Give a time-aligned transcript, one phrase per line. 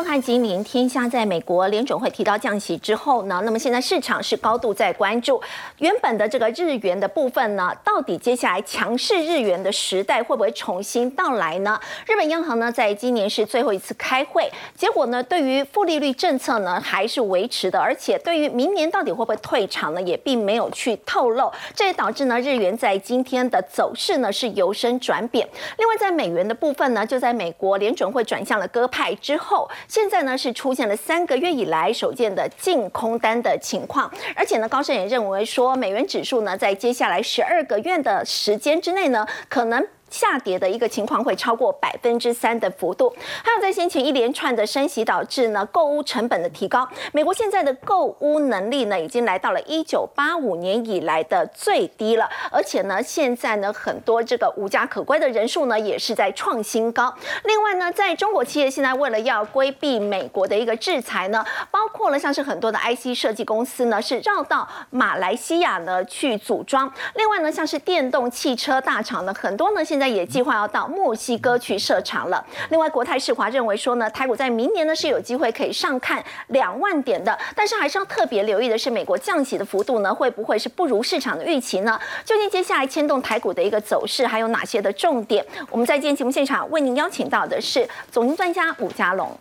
[0.00, 5.38] 上看今年天下在美国联准会提到降息之后呢，那么现在市场是高度在关注
[5.76, 11.78] 原本的这个日元的部分呢，到底接下来强势日元的时代会不会重新到来呢？
[12.06, 25.46] 日本央行呢，在今年是最后一次开会，结果呢，对于负利率政策呢还是维持的，而且对于明年到底会不会退场呢，也并没有去透露，这也导致呢日元在今天的走势呢是由升转贬。
[25.76, 39.84] 另外在美元的部分呢，就在美国联准会转向了鸽派之后，现在呢是出现了三个月以来首见的净空单的情况，而且呢高盛也认为说，美元指数呢在接下来十二个月的时间之内呢，可能。
[40.10, 57.14] 下跌的一个情况会超过百分之三的幅度，还有在先前一连串的升息导致呢购物成本的提高，美国现在的购物能力呢已经来到了一九八五年以来的最低了，而且呢现在呢很多这个无家可归的人数呢也是在创新高。
[57.44, 72.44] 另外呢，在中国企业现在为了要规避美国的一个制裁呢，包括了像是很多的 IC 设计公司呢是绕到马来西亚呢去组装，另外呢像是电动汽车大厂呢很多呢现也计划要到墨西哥去设厂了。
[72.70, 81.98] 另外，国泰世华认为说呢，台股在明年呢是有机会可以上看两万点的，但是还是要特别留意的是，美国降息的幅度呢会不会是不如市场的预期呢？
[82.24, 85.44] 究竟接下来牵动台股的一个走势还有哪些的重点？
[85.70, 89.36] 我们在今天节目现场为您邀请到的是总经专家吴家龙，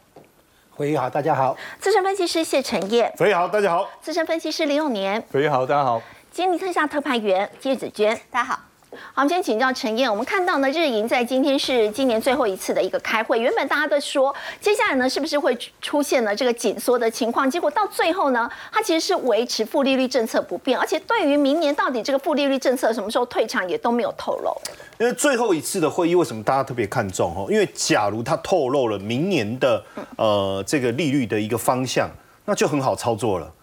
[0.72, 6.02] 回好，大家好；资深分析师谢承业，飞好，大家好；资深分析师林永年，飞好，大家好；
[6.32, 8.69] 今天特下特派员叶子娟，大家好。
[8.92, 10.10] 好，我们先请教陈燕。
[10.10, 13.40] 我们看到呢，日银在今天是今年最后一次的一个开会。
[13.40, 17.50] 原本大家都说，接下来呢是不是会出现了这个紧缩的情况？
[17.50, 24.52] 结果到最后呢，它其实是维持负利率政策不变，而且对于明年到底这个负利率政策什么时候退场也都没有透露。
[24.98, 27.32] 因为最后一次的会议，为什么大家特别看重？
[27.36, 29.84] 哦，因为假如它透露了明年的
[30.18, 32.10] 呃这个利率的一个方向，
[32.46, 33.54] 那就很好操作了，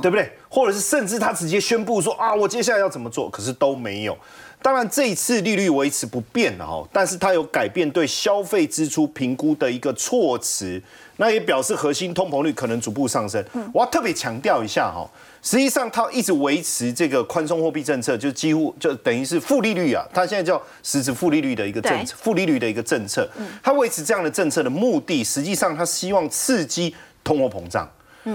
[0.00, 0.30] 对不对？
[0.48, 4.16] 或者是甚至他直接宣布说啊，我接下来要怎么做，可是都没有。
[4.62, 10.82] 当然，这一次利率维持不变了哈，但是它有改变对消费支出评估的一个措辞，
[11.18, 13.44] 那也表示核心通膨率可能逐步上升。
[13.72, 15.08] 我要特别强调一下哈，
[15.40, 23.28] 实际上它一直维持这个宽松货币政策，就几乎就等于是负利率啊，它现在叫实质负利率的一个政策，负利率的一个政策。
[23.62, 26.92] 它维持这样的政策的目的，实际上它希望刺激
[27.22, 27.88] 通货膨胀。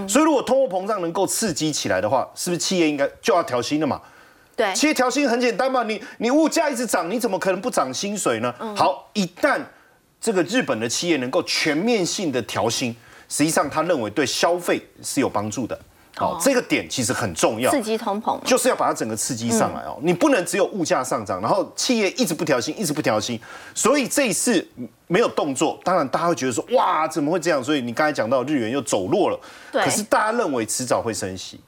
[0.08, 4.00] 所以如果通货膨胀能够刺激起来的话，是不是企业应该就要调薪了嘛？
[4.62, 8.54] 对，其实调薪很简单嘛，你你物价一直涨，你怎么可能不涨薪水呢？
[8.76, 9.60] 好，一旦
[10.20, 12.96] 这个日本的企业能够全面性的调薪，
[13.28, 15.80] 实际上他认为对消费是有帮助的。
[16.16, 19.98] 好，这个点其实很重要，刺激通膨，就是要把它整个刺激上来哦。
[20.04, 23.40] 你不能只有物价上涨，然后企业一直不调薪，一直不调薪。
[23.74, 24.64] 所以这一次
[25.08, 27.64] 没有动作，当然大家会觉得说，哇，怎么会这样？
[27.64, 29.40] 所以你刚才讲到日元又走弱了，
[29.72, 31.60] 可是大家认为迟早会升息。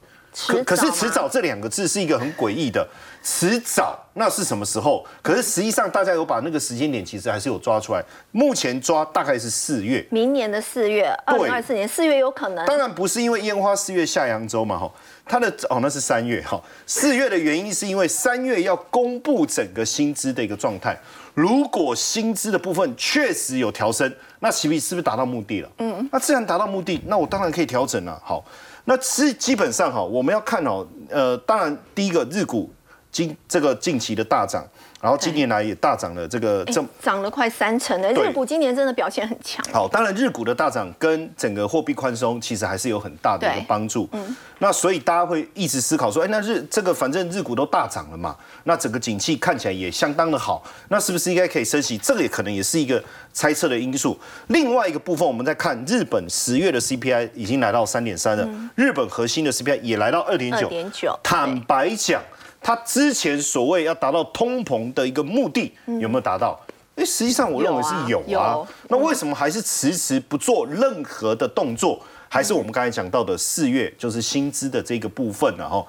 [0.48, 2.88] 可可是迟早这两个字是一个很诡异的，
[3.22, 5.06] 迟早那是什么时候？
[5.22, 12.66] 可是实际上大家有把那个时间点其实还是有抓出来，目前抓大概是四月，明年的四月，二零二四年四月有可能。
[12.66, 14.92] 当然不是因为烟花四月下扬州嘛，哈，
[15.26, 20.98] 它的哦那是三月哈，四月的原因是因为三月要公布整个薪资的一个状态，
[21.36, 25.70] 如果薪资的部分确实有调升，那岂不是不是达到目的了？
[25.78, 28.44] 嗯，那自然达到目的，那我当然可以调整了，好。
[28.86, 32.70] 那是基本上哈，我们要看哦，呃，当然第一个日股
[33.12, 34.66] 今这个近期的大涨。
[35.04, 39.62] 然后今年来也大涨了，这个这涨了快三成的日股今年真的表现很强。
[39.70, 44.08] 好，当然日股的大涨跟整个货币宽松其实还是有很大的一个帮助。
[44.14, 48.34] 嗯，那所以大家会一直思考说，哎，那日这个反正日股都大涨了嘛，
[48.64, 51.98] 那整个景气看起来也相当的好，那是不是应该可以升息？
[51.98, 53.04] 这个也可能也是一个
[53.34, 54.18] 猜测的因素。
[54.48, 60.70] 另外一个部分，我们在看日本十月的 CPI 已经来到三点三了，日本核心的 CPI 也来到二点九。
[60.70, 61.20] 点九。
[61.22, 62.22] 坦白讲。
[62.64, 66.60] 他之前所谓要达到通膨的一个目的有没有达到？
[66.96, 68.60] 哎，实际上我认为是有啊。
[68.88, 72.00] 那为什么还是迟迟不做任何的动作？
[72.30, 75.70] 还是我们刚才讲到的四月就是薪资的这个部分呢？
[75.70, 75.86] 哈，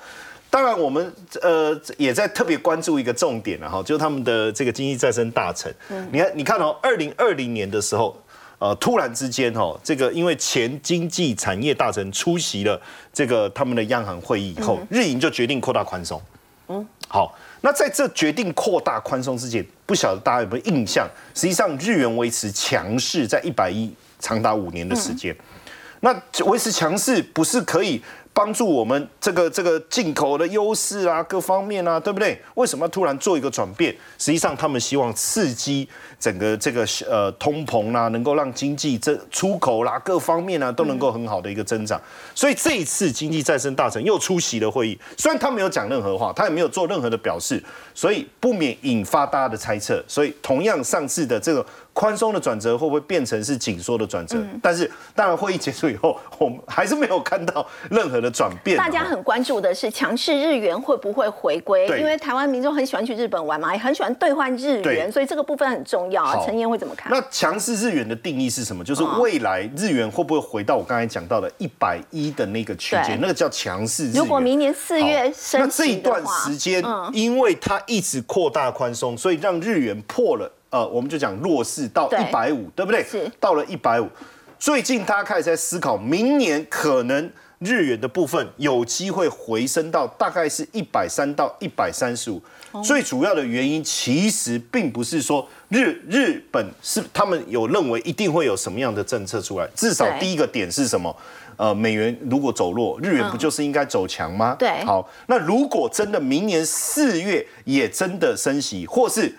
[0.50, 5.74] 当然我们呃也在特别关注一个重点了哈，就是他们的这个经济再生大臣。
[6.10, 8.14] 你看，你看哦，二零二零年的时候，
[8.58, 12.80] 呃，突然之间哦，这个因为前经济产业大臣出席了
[13.12, 16.20] 这个他们的央行会议以后，日银就决定扩大宽松。
[17.14, 21.08] 嗯，好，那在这决定扩大宽松之前，不晓得大家有没有印象？
[21.32, 25.34] 实际上，日元维持强势在一百一长达五年的时间。
[26.00, 26.12] 那
[26.44, 28.02] 维持强势不是可以
[28.34, 32.36] 帮助我们这个这个进口的优势啊，各方面啊，对不对？
[32.54, 33.94] 为什么突然做一个转变？
[34.18, 35.88] 实际上，他们希望刺激
[36.18, 42.00] 整个这个呃通膨啦，能够让经济这出口啦，各方面啊都能够很好的一个增长。
[42.34, 47.62] 所以这一次经济再生大臣又出席了会议，虽然他没有讲任何话，他也没有做任何的表示，
[47.94, 50.04] 所以不免引发大家的猜测。
[50.08, 51.64] 所以同样上次的这个。
[51.94, 54.36] 宽松的转折会不会变成是紧缩的转折？
[54.60, 58.76] 但是当然，会议结束以后，我们还是没有看到任何的转变。
[58.76, 61.86] 大家很关注的是强势日元会不会回归？
[61.98, 66.44] 因为台湾民众很喜欢去日本玩嘛，也很喜欢兑换日元，所以这个部分很重要啊。
[66.44, 67.12] 陈燕会怎么看？
[67.12, 68.82] 那强势日元的定义是什么？
[68.82, 73.16] 就是未来日元会不会回到我刚才讲到的一百一的那个区间？
[73.20, 74.16] 那个叫强势日元。
[74.16, 76.82] 如果明年四月升那这一段时间，
[77.12, 80.50] 因为它一直扩大宽松，所以让日元破了。
[80.74, 83.04] 呃，我们就讲弱势到一百五，对不对？
[83.04, 84.08] 是到了一百五。
[84.58, 87.30] 最近大家开始在思考，明年可能
[87.60, 92.42] 日元的部分有机会回升到大概是一百三到一百三十五。
[92.82, 101.14] 最主要的原因其实并不是说日日本是他们有认为一定会有什么样的政策出来，至少第一个点是什么？
[101.56, 104.56] 呃，美元如果走弱，日元不就是应该走强吗？
[104.58, 104.84] 对。
[104.84, 109.32] 好，那如果真的明年四月也真的升息，或是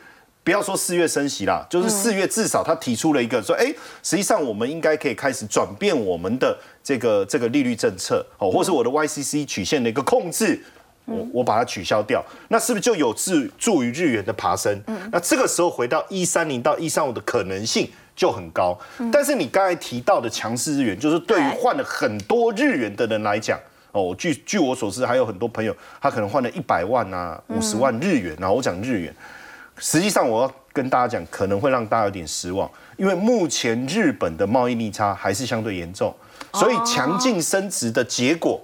[0.45, 3.65] 不要说四月升息啦，就是四月至少他提出了一个说，哎，
[4.03, 10.61] 实际上我们应该可以开始转变我们的这个这个利率政策，哦，或是我的 YCC 曲线的一个控制，
[11.05, 14.79] 我我把它取消掉，那是不是就有助助于日元的爬升？
[15.11, 18.77] 那这个时候回到一三零到一三五的可能性就很高。
[19.11, 23.59] 但是你刚才提到的强势日元，就是对于换了很多日元的人来讲，
[23.91, 29.11] 哦，据据我所知，还有很多朋友他可能换了一百万啊、五十万日元，然后我讲日元。
[29.77, 36.13] 实际上，我要跟大家讲，可能会让大家有点失望，因为目前日本的贸易逆差还是相对严重，
[36.53, 38.61] 所以强劲升值的结果，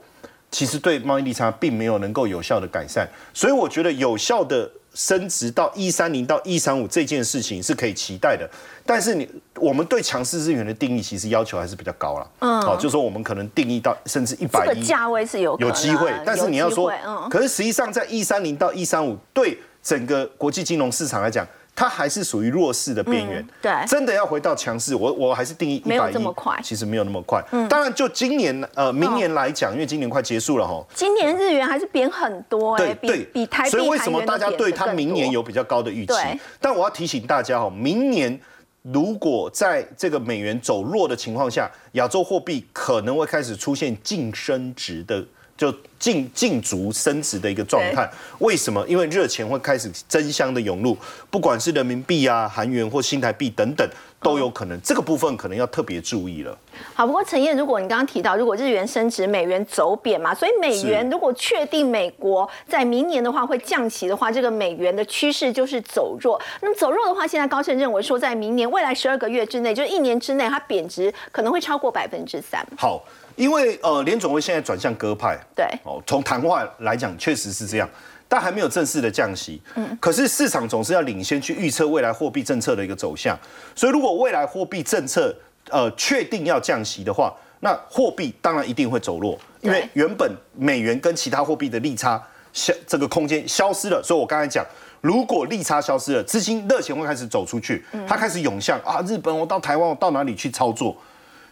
[0.49, 3.07] 其实对贸易逆差并没有能够有效的改善。
[3.33, 8.49] 所以我觉得有效的升值到一三零到一三五这件事情是可以期待的。
[8.85, 12.31] 但是你我们对强势日元的定义其实要求还是比较高了。
[12.39, 16.91] 嗯，好，就说我们可能定义到甚至一百一，价位是有有机会，但是你要说，
[17.29, 19.57] 可是实际上在一三零到一三五对。
[19.83, 21.45] 整个国际金融市场来讲，
[21.75, 23.45] 它还是属于弱势的边缘。
[23.61, 26.59] 对，真的要回到强势，我我还是定义没有这么快。
[26.63, 27.43] 其实没有那么快。
[27.51, 30.85] 嗯，当然就今年呃明年来讲，因为今年快结束了哈。
[30.93, 36.13] 今年日元还是贬很多哎，比比台币所以为什么大家对它明年有比较高的预期？
[36.59, 38.39] 但我要提醒大家哈，明年
[38.83, 45.25] 如果在这个美元走弱的情况下，亚洲货币可能会开始出现净升值的。
[45.61, 48.09] 就禁禁足升值的一个状态，
[48.39, 48.83] 为什么？
[48.87, 50.97] 因为热钱会开始争相的涌入，
[51.29, 53.87] 不管是人民币啊、韩元或新台币等等，
[54.23, 54.81] 都有可能。
[54.81, 56.57] 这个部分可能要特别注意了。
[56.95, 66.41] 好，不过陈燕，如果你刚刚提到，如果日元升值，美元走贬嘛，所以美元如果确定美国在明年的话会降息的话，这个美元的趋势就是走弱。
[66.61, 72.65] 那么走弱的话，现在高盛认为说，在明年未来十二个月之内，就是一年之内，它贬值可能会超过百分之三。
[72.75, 73.03] 好。
[73.35, 77.89] 因为呃，联总会现在转向鸽派，对，哦，从谈话来讲确实是这样，
[78.27, 79.61] 但还没有正式的降息。
[79.75, 83.37] 嗯，可是市场总是要领先去预测未来货币政策的一个走向，
[83.75, 85.35] 所以如果未来货币政策
[85.69, 92.21] 呃确定要降息的话，那货币当然一定会走弱，因为原本美元跟其他货币的利差
[92.53, 94.65] 消这个空间消失了，所以我刚才讲，
[94.99, 100.97] 如果利差消失了，资金热钱会开始走出去，它开始涌向啊，日本我到台湾我到哪里去操作？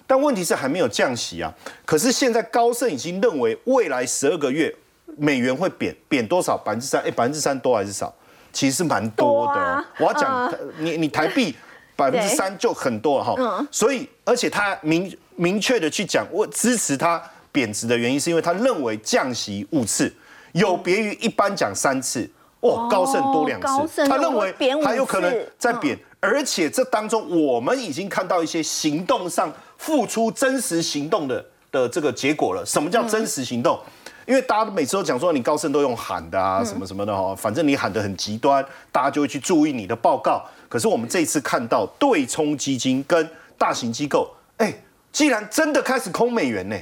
[0.10, 1.54] 但问题是还没有降息啊！
[1.86, 4.74] 可是现在高盛已经认为未来十二个月
[5.20, 6.58] 美元会贬贬多少？
[6.58, 7.00] 百分之三？
[7.04, 8.12] 哎，百分之三多还是少？
[8.52, 9.86] 其实蛮多的。
[10.00, 11.56] 我要讲你你台币
[11.96, 13.68] 百分之三就很多了哈。
[13.70, 20.12] 所以而且他明明确的去讲，我支持它贬值的原因是因为他认为降息五次
[20.54, 22.28] 有别于一般讲三次。
[22.62, 29.52] 哦，高盛多两次，他认为还有可能再贬，而且这当中我们已经看到一些行动上。
[29.80, 32.62] 付出真实行动的的这个结果了。
[32.66, 33.80] 什么叫真实行动？
[34.26, 38.62] 因为大家每次都讲说你高盛都用喊的啊，什么什么的哈，反正你喊的很极端，
[38.92, 40.44] 大家就会去注意你的报告。
[40.68, 43.26] 可是我们这一次看到对冲基金跟
[43.58, 44.74] 大型机构，哎，
[45.14, 46.76] 既然真的开始空美元呢？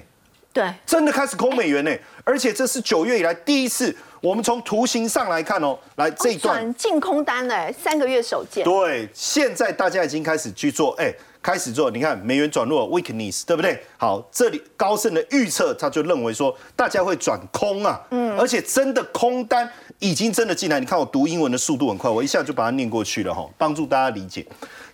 [0.51, 1.91] 对，真的开始空美元呢，
[2.23, 3.95] 而且这是九月以来第一次。
[4.21, 8.63] 我们从图形上来看哦，来这一段净空单呢，三个月首见。
[8.63, 11.13] 对，现在大家已经开始去做，哎。
[11.39, 13.81] 开始做，你看美元转弱，weakness，对不对？
[13.97, 19.69] 好，这里高盛的预测，他就认为说大家会转空啊，嗯，而且真的空单
[19.99, 20.77] 已经真的进来。
[20.77, 24.45] 你看我读英文的速度很快，我一下就把它念过去了哈，帮助大家理解。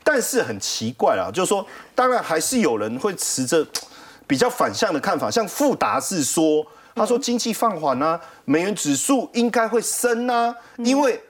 [0.03, 1.65] 但是很奇怪啊，就是说，
[1.95, 3.65] 当然还是有人会持着
[4.27, 6.63] 比较反向的看法，像富达是说，
[6.95, 11.21] 他说经济放缓啊，美元指数应该会升啊，因为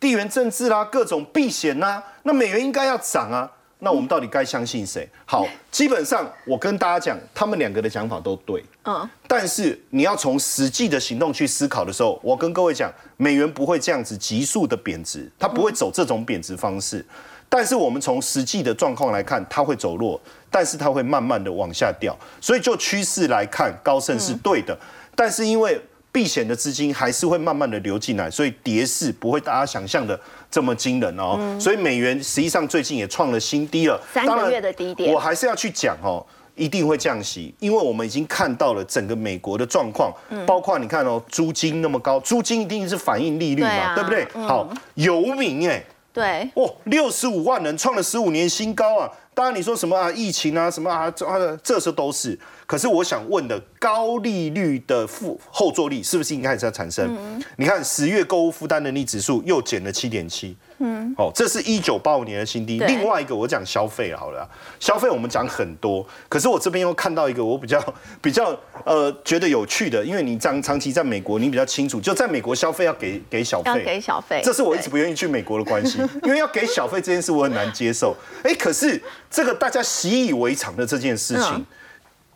[0.00, 3.50] 地缘政治啦，各种避险呐，那美元应该要涨啊。
[3.80, 5.08] 那我们到底该相信谁？
[5.24, 8.60] 好，基本上我跟大家讲，他们两个的想法都对。
[8.82, 17.06] 嗯，但是你要从实际的行动去思考的时候，我跟各位讲，美元不会这样子急速的贬值，它不会走这种贬值方式。
[17.48, 22.18] 但是我们从实际的状况来看，它会走弱，但是它会慢慢的往下掉。
[22.40, 24.76] 所以就趋势来看，高盛是对的。
[25.18, 25.76] 但是因为
[26.12, 31.36] 避险的资金还是会慢慢的流进来，所以跌势不会大家想象的这么惊人哦。
[31.58, 35.12] 所以美元实际上最近也创了新低了，三个月的低点。
[35.12, 40.12] 我还是要去讲哦，一定会降息，因为我们已经看到了整个美国的状况，
[40.46, 44.24] 包括你看哦，租金那么高，租金一定是反映利率嘛，对不对？
[44.46, 49.10] 好，游民哎，对，哦，六十五万人创了十五年新高啊。
[49.38, 52.36] 当然你说什么啊，疫情啊，什么啊，这这些都是。
[52.66, 57.16] 可是我想问的，高利率的负后坐力是不是应该还是要产生？
[57.56, 62.78] 你看十月购物负担能力指数又减了七点七，嗯，哦，这是一九八五年的新低。
[62.80, 67.82] 另外一个我讲消费好了，消费我们讲很多，可是我这边又看到一个我比较
[68.22, 78.16] 比较呃觉得有趣的，因为你长长期在美国，你比较清楚，就在美国消费要给给小费，要给小费，这是我一直不愿意去美国的关系， 因为要给小费这件事我很难接受。
[78.42, 81.66] 哎，可是这个大家习以为常的这件事情。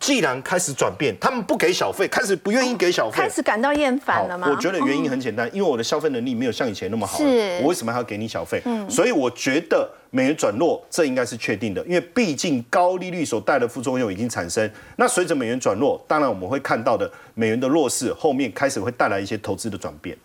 [0.03, 4.49] 既然开始转变，他们不给小费，开始不愿意给小费，开始感到厌烦了吗？
[4.51, 7.21] 我觉得原因很简单，因为我的消费能力没有像以前那么好，
[7.61, 8.61] 我为什么还要给你小费？
[8.65, 14.69] 嗯，所以我觉得美元转弱，这应该是确定的，因为毕竟高利率所带来的副作用已经产生。
[14.97, 20.19] 那随着美元转弱，当然我们会看到的美元的弱势，后面开始会带来一些投资的转变。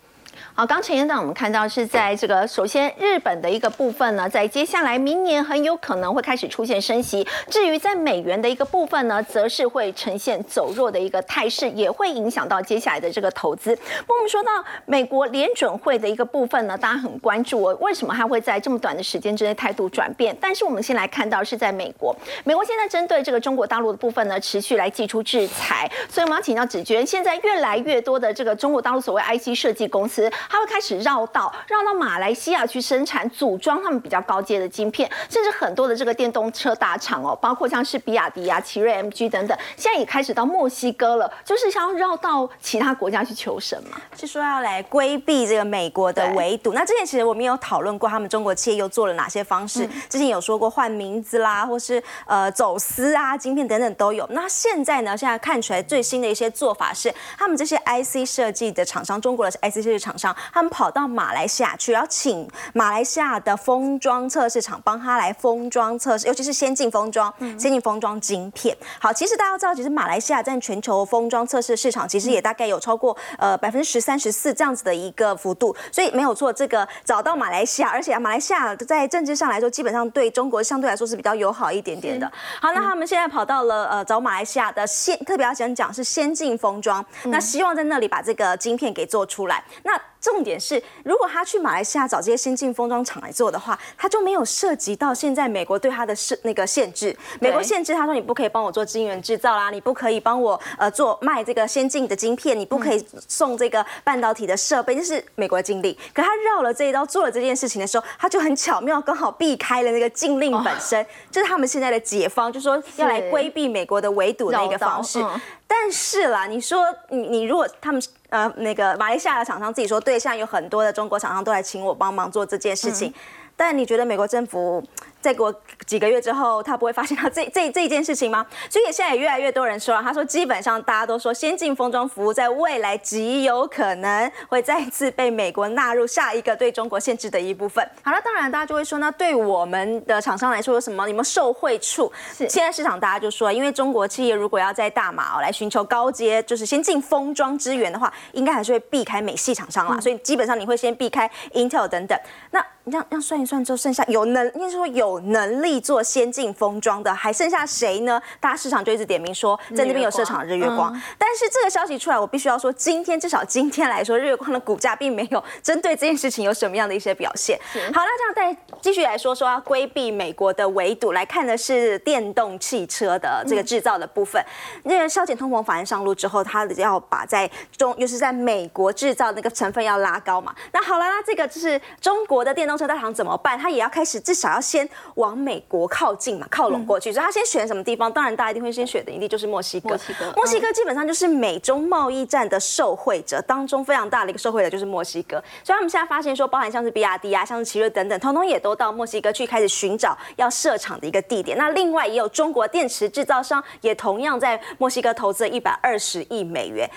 [0.58, 7.24] 好，刚陈院长，我们看到是在这个首先日本的一个部分呢，在接下来明年很有可能会开始出现升息。
[7.48, 13.72] 至于在美元的一个部分呢，则是会呈现走弱的一个态势，也会影响到接下来的这个投资。
[14.04, 14.50] 不我们说到
[14.84, 20.36] 美国联准会的一个部分呢，大家很关注，为什么它会在这么短的时间之内态度转变？
[20.40, 22.12] 但是我们先来看到是在美国，
[22.42, 25.88] 美国现在针对这个中国大陆的部分呢，持续来寄出制裁。
[26.08, 30.28] 所以我们要请教子娟，现在越来越多的这个中国大陆所谓 IC 设计公司。
[30.48, 46.72] 它会开始绕道，绕到马来西亚去生产组装他们比较高阶的晶片，甚至很多的这个电动车大厂哦，包括像是比亚迪啊、奇瑞 MG 等等，现在也开始到墨西哥了，就是想要绕到其他国家去求神嘛，是说要来规避这个美国的围堵。
[46.72, 49.88] 那之前其实我们有讨论过，他们中国企业又做了哪些方式？
[50.08, 54.26] 之前有说过换名字啦，或是呃走私啊，晶片等等都有。
[54.30, 55.16] 那现在呢？
[55.16, 60.34] 现在看出来最新的一些做法是，他们这些 IC 设计的厂商，中国的 IC 设计厂商。
[60.52, 68.76] 他们跑到马来西亚去，然后请马来西亚的封装测试厂帮他来封装测试，尤其是先进封装、先进封装晶片。
[69.00, 75.74] 好，其实大家知道，其实马来西亚占全球封装测试市场，其实也大概有超过呃百分之十三、十四这样子的一个幅度。
[75.92, 82.30] 所以没有错，这个找到马来西亚，而且马来西亚在政治上来说，基本上对中国相对来说是比较友好一点点的。
[82.60, 89.62] 好，那他们现在跑到了呃找马来西亚的先，特别要想讲是先进封装，那希望在那里把这个晶片给做出来。
[89.82, 89.98] 那
[90.28, 97.16] 重点是，如果他去马来西亚找这些先进封装厂来做的话，他就没有涉及到现在美国对他的是那个限制。
[97.40, 105.96] 美国限制他说你不可以帮我做晶圆制造啦，你不可以帮我呃做卖这个先进的晶片，你不可以送这个半导体的设备，这是美国的禁令。
[106.12, 115.24] 可他绕了这一刀做了这件事情的时候，他就很巧妙，刚好避开了那个禁令本身，就是他们现在的解方，就说要来规避美国的围堵的一个方式。
[115.66, 123.12] 但是啦，你说你你如果他们呃那个马来西亚的厂商自己说，对，现在有很多的中国厂商都来请我帮忙做这件事情，
[123.56, 124.82] 但你觉得美国政府？
[125.20, 125.52] 再过
[125.84, 128.46] 几个月之后，他不会发现他 这这这一件事情吗？
[128.70, 137.84] 所以现在也越来越多人说了，他说基本上大家都说，先进封装服务在未来极有可能会再次被美国纳入下一个对中国限制的一部分。
[138.02, 141.04] 好了，当然大家就会说，那对我们的厂商来说有什么？
[141.06, 142.12] 你们受惠处？
[142.32, 150.00] 是现在市场大家就说，因为中国企业如果要在大马哦来寻求高阶就是先进封装资源的话，应该还是会避开美系厂商啦。
[150.00, 152.16] 所以基本上你会先避开 Intel 等等。
[152.52, 155.07] 那你这样这样算一算之后，剩下有能应该说有。
[155.08, 158.20] 有能力做先进封装的还剩下谁呢？
[158.38, 160.92] 大家市场就一直点名说，在那边有设厂日月光。
[161.16, 167.58] 但是这个消息出来，我必须要说，今天至少今天来说，日月光的股价并没有针对这件事情有什么样的一些表现。
[167.94, 174.42] 好，那这样再继续来说说要规避美国的围堵，来看的是电动汽车的这个制造的部分。
[174.84, 180.54] 因为削减通膨法案上路之后，它要把在中又是在美国制造那个成分要拉高嘛。
[180.72, 183.58] 那好了，那这个就是中国的电动车大厂怎么办？
[183.58, 184.88] 它也要开始至少要先。
[185.14, 187.12] 往美国靠近嘛，靠拢过去。
[187.12, 188.10] 所以他先选什么地方？
[188.12, 189.90] 当然大家一定会先选的一定就是墨西哥。
[189.90, 195.42] 墨西哥，墨西哥基本上就是美中贸易战的受惠者当中非常大的一个受惠者就是墨西哥。
[195.62, 201.56] 所以他们现在发现说，包含像是比亚迪啊，像是奇瑞等等，通通也都到墨西哥去开始寻找要设厂的一个地点。
[201.58, 206.88] 那另外也有中国电池制造商也同样在墨西哥投资了一百二十亿美元。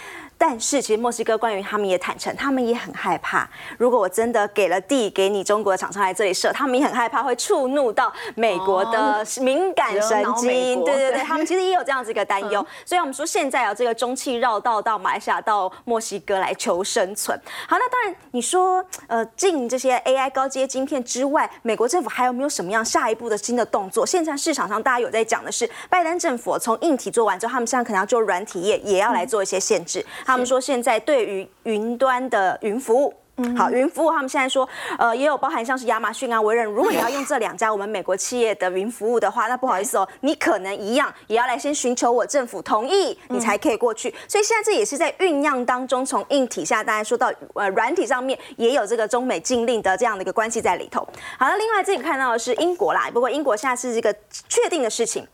[0.43, 3.47] 但是，其实墨西哥关于他们也坦诚，他们也很害怕。
[3.77, 10.83] 如果我真的给了地给你中国的厂商来这里设，他们也很害怕会触怒到美国的敏感神经。
[10.83, 12.65] 对对对，他们其实也有这样子一个担忧。
[12.83, 17.39] 所以我们说现在啊，这个中气绕道到马来西亚到墨西哥来求生存。
[17.67, 24.03] 好，那当然你说呃进这些 AI 高阶晶片之外，美国政府还有没有什么样下一步的新的动作？
[24.03, 30.03] 现在市场上大家有在讲的是，拜登政府从硬体做完之后，他们现在可能要做软体业，也要来做一些限制。
[30.31, 33.13] 他们说，现在对于云端的云服务，
[33.57, 44.09] 好，云服务，他们现在说，呃，也有包含像是亚马逊啊、微软，如果你要用这两家我们美国企业的云服务的话，那不好意思哦，你可能一样也要来先寻求我政府同意，你才可以过去。
[44.25, 51.05] 所以现在这也是在酝酿当中，从硬体下，大家说到呃软体上面，也有这个中美禁令的这样的一个关系在里头。
[51.37, 54.15] 好了，另外这里看到的是英国啦，不过英国现在是这个
[54.47, 55.27] 确定的事情。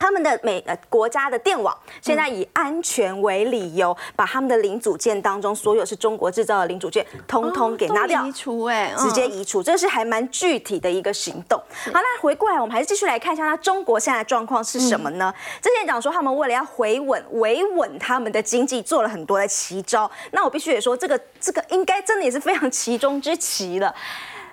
[0.00, 11.60] 他们的美呃国家的电网现在以安全为理由，把他们的零组件当中所有是中国制造的零组件，通通给拿掉，移除哎，直接移除，这是还蛮具体的一个行动。
[11.84, 15.32] 好，那回过来，我们还是继续来看一下，那中国现在的状况是什么呢？
[15.60, 20.10] 之前讲说他们为了要回稳、维稳他们的经济，做了很多的奇招。
[20.30, 23.94] 那我必须得说，这个这个应该真的也是非常其中之奇了。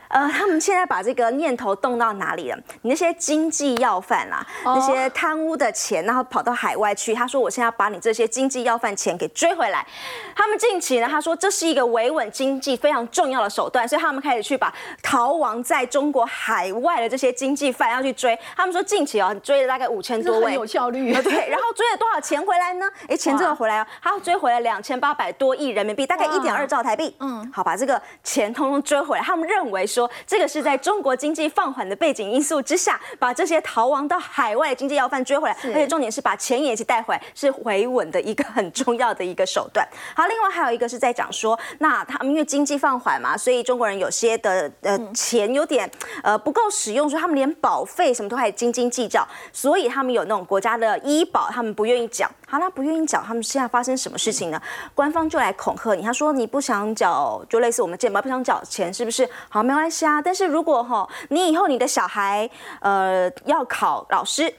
[0.10, 2.58] 呃，他们现在把这个念头动到哪里了？
[2.82, 7.14] 你那些经济要犯啦，那些贪污的钱，然后跑到海外去。
[7.14, 9.86] 他说：“我现在要把你这些经济要犯钱给追回来。”
[10.34, 18.38] 他们近期呢，他说这是一个维稳经济非常重要的手段，所以他们开始去把逃亡在中国海外的这些经济犯要去追。
[18.56, 21.14] 他们说近期哦，追了大概五千多位，有效率。
[21.22, 22.90] 对，然后追了多少钱回来呢？
[23.10, 27.14] 哎，钱真的回来哦，他追回来两千八百多亿人民币，大概一点二兆台币。
[27.20, 29.24] 嗯，好，把这个钱通通追回来。
[29.24, 29.86] 他们认为。
[29.98, 39.88] 说这个是在中国经济放缓的背景因素之下，把这些逃亡到海外的经济要犯追回来，而且重点是把钱也一起带回来，是回稳的一个很重要的一个手段。
[40.16, 45.90] 好，另外还有一个是在讲说，那他们因为经济放缓嘛，所以中国人有些的呃钱有点
[46.22, 52.30] 呃不够使用，所以他们连保费什么都还斤斤计较，所以他们有那种国家的医保，他们不愿意缴。
[52.50, 54.62] 好，那不愿意缴，他们现在发生什么事情呢？
[54.94, 59.28] 官方就来恐吓你，他说你不想缴，就类似我们健保不想缴钱，是不是？
[59.50, 60.22] 好，没关系啊。
[60.22, 62.50] 但是如果哈，你以后你的小孩
[62.82, 64.54] 呃要考老师，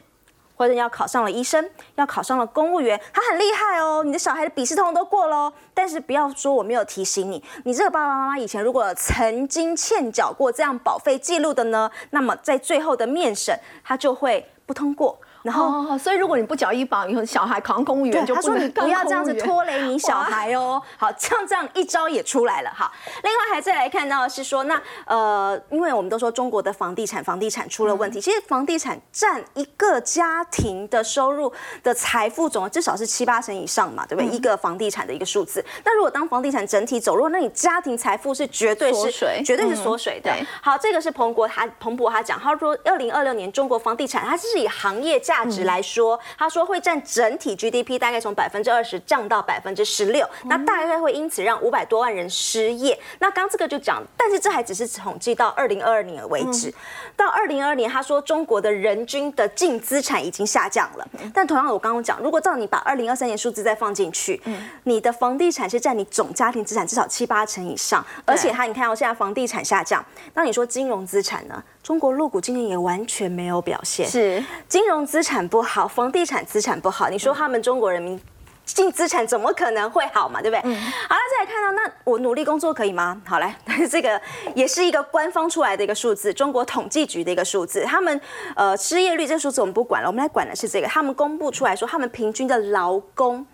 [0.57, 4.03] 或者要考上了医生，要考上了公务员，他很厉害哦。
[4.05, 15.19] 你的小孩的笔试通通都过喽，但是不要说我没有提醒你，你这个爸爸妈妈以前如果曾经欠缴过这样保费记录的呢，那么在最后的面审，他就会不通过。
[15.42, 20.83] 然后，所以如果你不缴医保，以后小孩考上公务员就他说你不要这样子拖累你小孩哦。
[20.96, 22.90] 好，像这样一招也出来了哈。
[23.22, 28.20] 另外还再来看到是说，那呃，因为我们都说中国的房地产，房地产出了问题。
[28.20, 34.31] 其实房地产占一个家庭的收入的财富总至少是七八成以上嘛，对不对？
[34.31, 35.64] 一个房地产的一个数字。
[35.85, 39.11] 那如果当房地产整体走弱，那你家庭财富是绝对是
[39.44, 40.33] 绝对是缩水的。
[40.61, 52.99] 好，这个是彭博他彭博他讲，他说二零二六年中国房地产它是以行业价值来说，他说会占整体 GDP 大概从百分之二十降到百分之十六，那大概会因此让五百多万人失业。
[53.19, 56.73] 那刚这个就讲，但是这还只是统计到二零二二年为止。
[57.14, 61.07] 到二零二二年，他说中国的人均的净资产已经下降了。
[61.35, 64.41] 但同样，我刚刚讲，如果照你把二零二三年数字再放进去，
[64.85, 71.62] 你的房地产是占你总家庭资产至少七八成以上，而且他你看到现在房地产下降，那你说金融资产呢？
[71.88, 77.09] 中国入股今年也完全没有表现，是金融资产不好，房地产资产不好。
[77.09, 78.20] 你说他们中国人民
[78.66, 80.42] 净资产怎么可能会好嘛？
[80.42, 80.61] 对不对？
[80.61, 83.22] 好了，再来看到那我努力工作可以吗？
[83.24, 83.57] 好来，
[83.90, 84.20] 这个
[84.55, 87.83] 也是一个官方出来的一个数字，中国统计局的一个数字。
[87.87, 88.20] 他们
[88.55, 90.87] 呃失业率这数字我们不管了，我们来管的是这个。
[90.88, 93.46] 他们公布出来说，他们平均的劳工。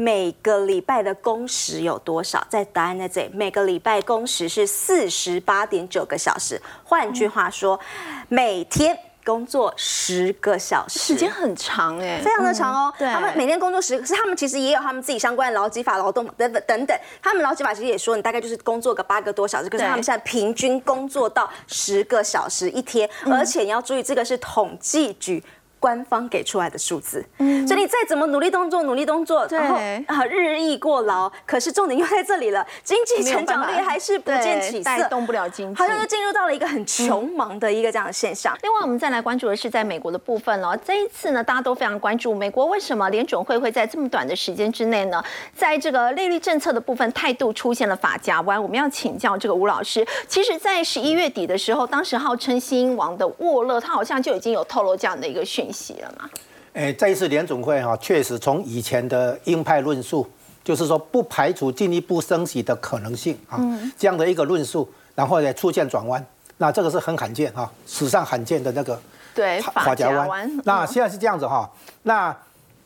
[0.00, 2.46] 每个礼拜的工时有多少？
[2.48, 6.62] 在答案在这里，每个礼拜工时是四十八点九个小时。
[6.84, 7.78] 换句话说，
[8.28, 12.94] 每天工作十个小时，时间很长哎，非常的长哦。
[12.96, 16.96] 他们每天工作十，可是他们其实也有他们自己相关的劳基法、劳动等等等等。
[17.20, 25.42] 他们劳基法其实也说，你大概就是工作个八个多小时，可是他们现在平均工作到十个小时一天，而且你要注意，这个是统计局。
[25.80, 38.56] 官方给出来的数字，所以你再怎么努力动作，努力动作，然后啊日益过劳，可是重点又在这里了，经济成长率还是不见起色，带动不了经济，好像就进入到了一个很穷忙的一个这样的现象。
[38.62, 40.76] 另外，我们再来关注的是在美国的部分了。
[40.78, 45.22] 这一次呢，大家都非常关注美国为什么联准会会在这么短的时间之内呢，
[45.54, 48.60] 在这个利率政策的部分态度出现了法家弯。
[48.60, 55.67] 我们要请教这个吴老师，其实，在十一月底的时候，当时号称新英王的沃勒，他好像就已经有透露这样的一个讯。
[55.72, 56.28] 息了吗？
[56.74, 60.24] 哎，这一次联总会哈，确实从以前的鹰派论述，
[60.62, 63.58] 就是说不排除进一步升息的可能性啊，
[63.98, 66.24] 这样的一个论述，然后呢出现转弯，
[66.58, 69.00] 那这个是很罕见哈，史上罕见的那个
[69.34, 70.60] 对法家湾。
[70.64, 71.68] 那现在是这样子哈，
[72.02, 72.36] 那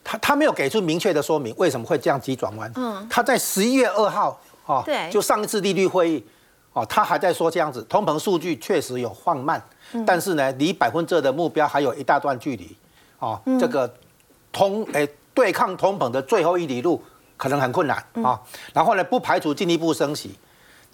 [0.03, 2.73] 他他没有给出明确的说明为什么会这样急转弯。
[2.77, 6.25] 嗯，他在十一月二号啊，对，就上一次利率会议
[6.73, 9.63] 哦，他还在说这样子，通膨数据确实有放慢。
[10.07, 12.77] 但是呢，离百分之二的目标还有一大段距离，
[13.19, 13.93] 哦，这个
[14.53, 17.03] 通诶对抗通膨的最后一里路
[17.37, 18.41] 可能很困难啊。
[18.73, 20.35] 然后呢，不排除进一步升息。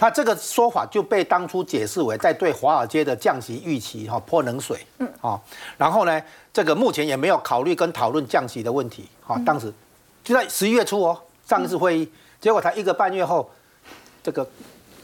[0.00, 5.40] 他这个说法就被当初解释为在对华尔街的降息预期哈泼冷水，嗯，啊，
[5.76, 9.72] 然后呢，这个目前也没有考虑跟讨论降息的问题，哈，当时
[10.22, 12.08] 就在十一月初哦，上一次会议，
[12.40, 13.50] 结果他一个半月后，
[14.22, 14.48] 这个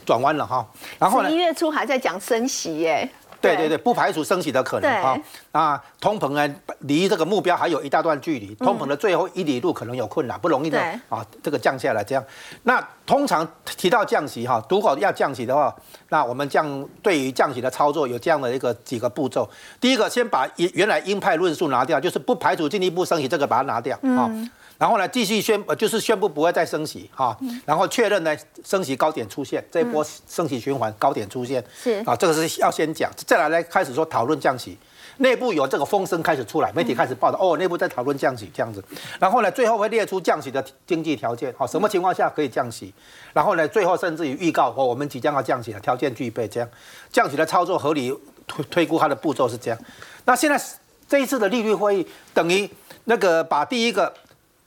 [0.07, 0.64] 转弯了哈。
[0.96, 3.11] 然后呢，十一月初还在讲升息耶。
[3.44, 5.16] 对对对，不排除升息的可能啊。
[5.52, 11.24] 那通膨呢，离这个目标还有一大段距离，通膨的最后一里路可能有困难，不容易的啊。
[11.42, 12.24] 这个降下来这样，
[12.62, 15.74] 那通常提到降息哈，如果要降息的话，
[16.09, 19.48] 那我们降对于降息的操作有这样的一个几个步骤。
[19.80, 24.30] 第一个，先把原来鹰派论述拿掉，就是不排除进一步升息，这个把它拿掉啊。
[24.76, 32.02] 然后呢，继续宣就是宣布不会再升息哈，然后确认呢升息高点出现，这一波升息循环高点出现是。
[32.04, 34.76] 啊，这个是要先讲，再来呢开始说讨论降息，
[35.18, 38.84] 内部有这个风声开始出来，媒体开始报道哦，内部在讨论降息这样子，
[39.20, 42.92] 然后呢最后会列出降息的经济条件，好什么情况下可以降息，
[43.32, 46.68] 然后呢最后甚至于预告哦我们即将要降息了，条件具备这样，
[47.12, 48.12] 降息的操作合理
[48.48, 49.78] 推推估它的步骤是这样，
[50.24, 50.60] 那现在
[51.08, 52.68] 这一次的利率会议等于
[53.04, 54.12] 那个把第一个。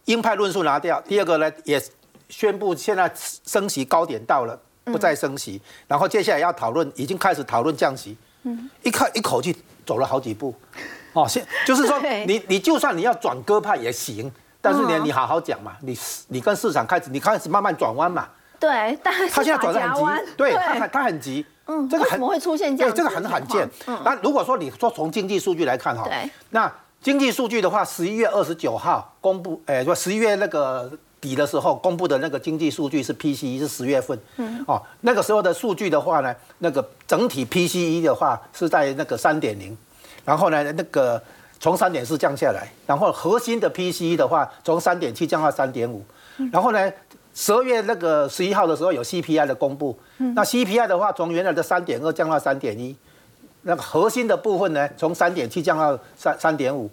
[0.08, 1.82] 鹰派论述拿掉，第二个呢也
[2.30, 3.12] 宣布现在
[3.46, 8.18] 升息高点到了，不再升息，然后接下来要讨论，已经开始讨论降息。
[8.44, 10.56] 嗯，一看一口气走了好几步，
[11.12, 15.98] 哦，现 就是说你你就算你要转鸽派也行，但是呢你好好讲嘛，你
[16.30, 18.30] 你跟市场开始你开始慢慢转弯嘛。
[18.60, 19.94] 对，但是他现在转的很
[20.26, 21.46] 急，对他很他很急。
[21.66, 22.96] 嗯，这个怎么会出现这样？
[22.96, 23.70] 这个很罕见。
[24.06, 26.10] 那如果说你说从经济数据来看哈，
[26.52, 26.72] 那。
[27.08, 30.92] 经济数据的话，十一月二十九号公布，诶，说十一月那个
[31.22, 39.74] 底的时候公布的那个经济数据是 PCE，是十月份，嗯，哦，那个时候的数据的话呢，那个整体 PCE 的话是在那个三点零，
[40.26, 41.24] 然后呢，那个
[41.62, 46.04] 从三点四降下来，然后核心的 PCE 的话从三点七降到三点五，
[46.52, 46.92] 然后呢，
[47.34, 52.94] 十二月那个十一号的时候有 CPI 的公布，那 CPI 的话从原来的三点二降到三点一。
[53.64, 56.90] 那个核心的部分呢，从三点七降到三三点五，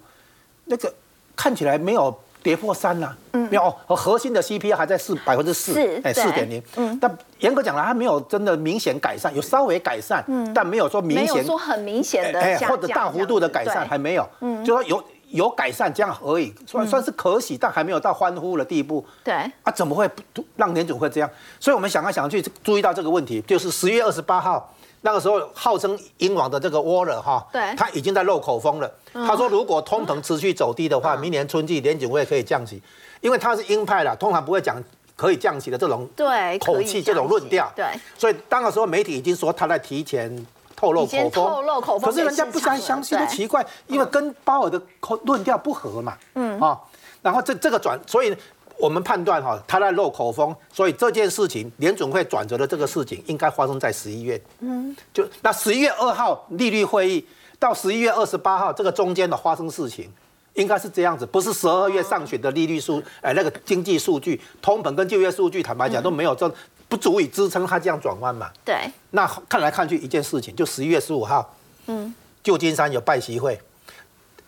[0.64, 0.92] 那个
[1.36, 5.72] 看起来没有跌破三呐，嗯，没有哦，核心的 CPI 还在四百分之四，
[6.02, 20.08] 哎，四点零，嗯，但严格讲来，它没有真的明显改善，有稍微改善，嗯，但没有说明显，说很明显的，哎，或者大幅度的改善还没有，嗯，就说有有改善这样而已，算算是可喜，但还没有到欢呼的地步，对，啊，怎么会
[20.56, 21.30] 让联总会这样？
[21.58, 24.70] 所以我们想来想去，注意到这个问题，就是十月二十八号。
[25.04, 28.90] 那个时候号称英王的这个沃勒哈，对，他已经在漏口风了。
[29.12, 32.80] 他说，如果通膨持续走低的话，明年春季联准会可以降息，
[33.20, 34.82] 因为他是鹰派了，通常不会讲
[35.14, 37.70] 可以降息的这种对口气、这种论调。
[37.76, 37.84] 对，
[38.16, 40.34] 所以当时候媒体已经说他在提前
[40.74, 44.80] 透露口风，透露口风，可是人家不相相信，都奇怪，因为跟鲍尔的
[45.24, 46.16] 论调不合嘛。
[46.34, 46.80] 嗯啊，
[47.20, 48.34] 然后这这个转，所以。
[48.78, 54.40] 我们判断哈，他在漏口风，所以这件事情联准会转折的这个事情应该发生在十一月。
[54.60, 57.26] 嗯，就那十一月二号利率会议
[57.58, 60.10] 到十一月二十八号这个中间的发生事情，
[60.54, 66.52] 应该是这样子，不是十二月上旬的利率数，哎，那个经济数据、通膨跟就业数据，坦白讲都没有这
[66.88, 68.50] 不足以支撑它这样转弯嘛。
[68.64, 68.76] 对。
[69.12, 71.54] 那看来看去一件事情，就十一月十五号，
[71.86, 73.58] 嗯，旧金山有拜习会。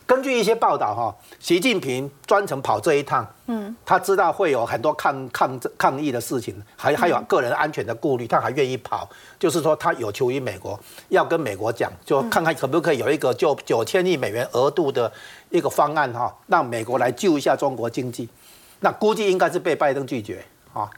[0.07, 15.12] 根据一些报道，哈，习近平专程跑这一趟，嗯，他知道会有很多抗抗抗议的事情，还还有个人安全的顾虑，他还愿意跑，就是说他有求于美国，要跟美国讲，就看看可不可以有一个就九千亿美元额度的
[15.51, 18.29] 一个方案，哈，让美国来救一下中国经济。
[18.79, 20.88] 那估计应该是被拜登拒绝，啊，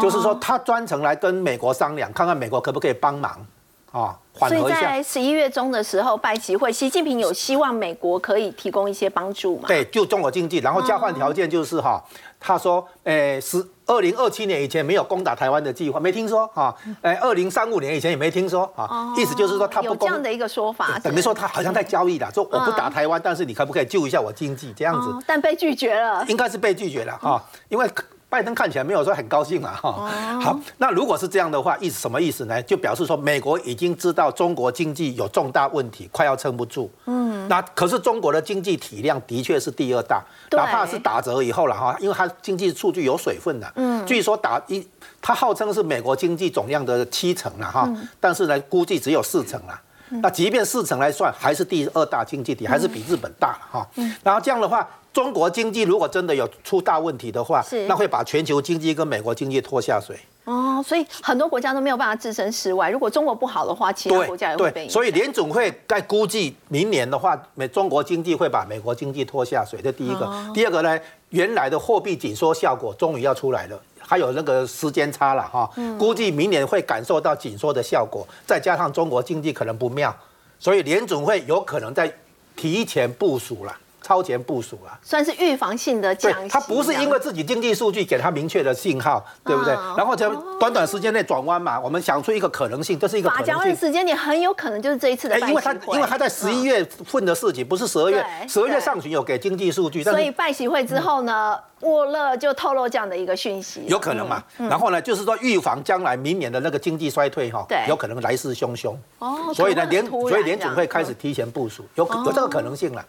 [0.00, 3.46] 就是说他专程来跟美国商量，看看美国可不可以帮忙。
[3.92, 5.02] 啊，缓所以和一下在。
[5.02, 9.66] 十一月中的时候，拜习会，习近平有希望美国可以提供一些帮助嘛？
[9.66, 12.02] 对，就中国经济，然后交换条件就是哈，
[12.38, 16.72] 他说，诶，十二零二七年以前没有攻打台湾的计划，没听说哈，
[17.02, 25.08] 诶，二零三五年以前也没听说啊，意思就是说他不攻有这样的一个说法，等于说他好像在交易啦，说我不打台湾，但是你可不可以救一下我经济这样子？
[25.08, 26.24] 哦但被拒绝了。
[26.28, 27.88] 应该是被拒绝了哈，因为
[28.30, 30.08] 拜登看起来没有说很高兴嘛哈。
[30.40, 32.62] 好，那如果是这样的话，意思什么意思呢？
[32.62, 36.88] 就表示说美国已经知道中国经济有重大问题，快要撑不住。
[37.06, 43.70] 嗯，那可是中国的经济体量的确是第二大，哪怕是打折以后了哈，因为它经济数据有水分的。
[43.74, 44.86] 嗯，据说打一，
[45.20, 49.80] 它号称是美国经济总量的七成了哈，但是呢，估计只有四成了。
[50.22, 53.88] 那即便四成来算，还是第二大经济体，还是比日本大了哈。
[54.22, 60.18] 然后这样的话，中国经济如果真的有出大问题的话，那会把全球经济跟美国经济拖下水。
[60.44, 62.90] 哦，所以很多国家都没有办法置身事外。
[62.90, 64.92] 如果中国不好的话，其他国家也会被影响。
[64.92, 69.80] 所以联总会在估计明年的话，美中国经济会把美国经济拖下水。
[69.80, 73.80] 这第一个，哦第二个呢，原来的货币紧缩效果终于要出来了。
[74.10, 75.96] 还有那个时间差了哈，嗯。
[75.96, 80.12] 估计明年会感受到紧缩的效果，再加上中国经济可能不妙，
[80.58, 82.12] 所以联总会有可能在
[82.56, 84.98] 提前部署了，超前部署了。
[85.02, 89.94] 算是预防性的对它不是因为自己经济数据给它明确的信号，对不对哦？
[89.96, 93.76] 然后在短短时间内转弯嘛，我们想出一个可能性，这是一个可能性。
[93.76, 104.42] 时间点很有可能就是这一次的因为他，因为他在十一月份的事情，不是十二月，十二月上旬有给经济数据，所以拜习会之后呢，沃勒就透露这样的一个讯息，有可能嘛。
[104.56, 108.94] 然后呢，就是说预防将来明年的那个经济衰退哈对，有可能来势汹汹。
[109.18, 113.04] 哦，所以呢，联所以联总会开始提前部署，有有这个可能性了。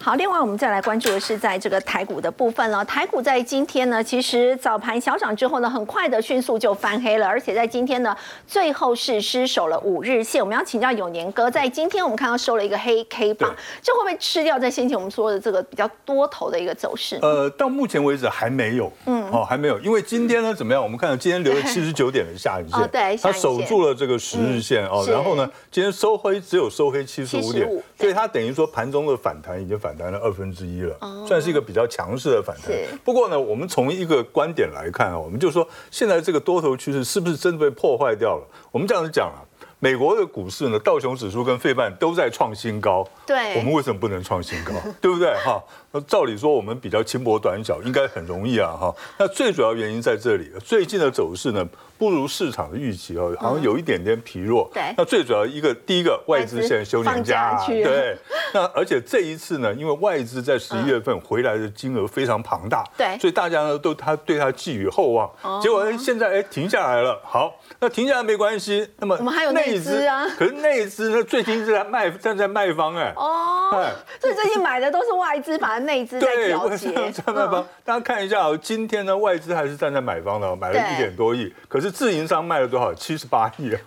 [0.00, 2.84] 好，另外我们再来关注的是在这个台股的部分了。
[2.84, 8.16] 台股在今天呢，其实早盘小涨之后呢，很快的迅速就翻黑了，而且在今天呢，
[8.46, 10.42] 最后是失守了五日线。
[10.42, 17.18] 我们要请教永年哥，在今天我们看到收了一个黑 K 棒，这会不会吃掉在先前我们说的这个比较多头的一个走势？
[17.22, 20.82] 呃，到目前为止还没有，嗯，哦，还没有，因为今天呢怎么样？
[20.82, 27.66] 我们看到今天留了七十九点的下影线，哦对下它守住了这个十日线哦，然后呢，今天收黑只有收黑七十五点
[27.98, 30.94] 所以它等于说盘中的反弹已经反弹了二分之一了，
[31.26, 32.76] 算是一个比较强势的反弹。
[33.02, 38.46] 不过呢，我们从一个观点来看啊，我们就说现在这个多头趋势是不是真的被破坏掉了？
[38.70, 39.40] 我们这样子讲啊。
[39.82, 44.74] 美国的股市呢，道琼指数跟费半都在创新高，对我们为什么不能创新高？
[45.00, 45.34] 对不对？
[45.36, 45.58] 哈，
[45.92, 48.94] 那照理说我们比较轻薄短小，应该很容易啊，哈。
[49.18, 51.66] 那最主要原因在这里，最近的走势呢
[51.98, 54.70] 不如市场的预期哦，好像有一点点疲弱。
[54.72, 58.16] 对那最主要一个，第一个外资现在休年假，对。
[58.52, 65.30] 那而且这一次呢，因为外资在十一月份回来的金额非常庞大，对所以大家呢都他对他寄予厚望。
[65.60, 73.12] 结果哎现在哎停下来了，好，那停下来没关系，那么我们还有内资啊可是内资呢最近是在卖站在卖方哎。
[73.16, 82.94] 哦哎，所以最近买的都是外资，反正内资在对，调节外资站卖方，大家看一下哦，今天呢外资还是站在买方的哦，买了一点多亿，可是自营商卖了多少？
[82.94, 83.80] 七十八亿啊，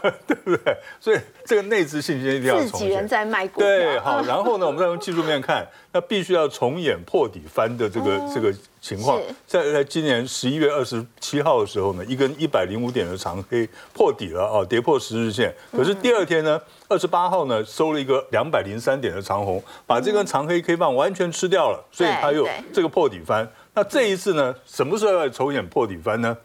[0.26, 0.76] 对不对？
[1.00, 3.06] 所以这个内置信心一定要自己人。
[3.06, 9.24] 在卖股票，对，好，然后呢，我们再从技术面看， 那必须要重演破底翻的这个、这个情况是。
[9.46, 15.54] 在在今年十一月二十七号的时候呢，一根一百零五点的长黑破底了哦，跌破十日线。
[15.70, 23.48] 可是第二天呢，二十八号呢收了一个两百零三点的长红，把这根长黑 K 棒完全吃掉了，所以它有对这个破底翻。
[23.72, 26.36] 那这一次呢，什么时候要重演破底翻呢？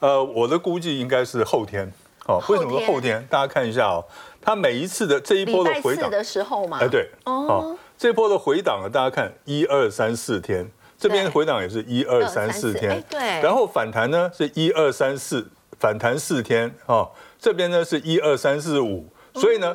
[0.00, 1.92] 呃，我的估计应该是后天。
[2.28, 3.26] 哦，为什么后天后天？
[3.30, 4.04] 大家看一下哦，
[4.46, 7.32] 它每一次的这一波的回档，的时候嘛，哎，对，哦。
[7.32, 11.30] 哦，这波的回档呢，大家看一二三四天，这边对。
[11.30, 13.18] 回档也是一二三四哎天，对。
[13.42, 15.46] 然后反弹呢是一二三四，
[15.80, 19.04] 反弹四天，哦，这边呢是一二三四五，
[19.34, 19.74] 所以呢。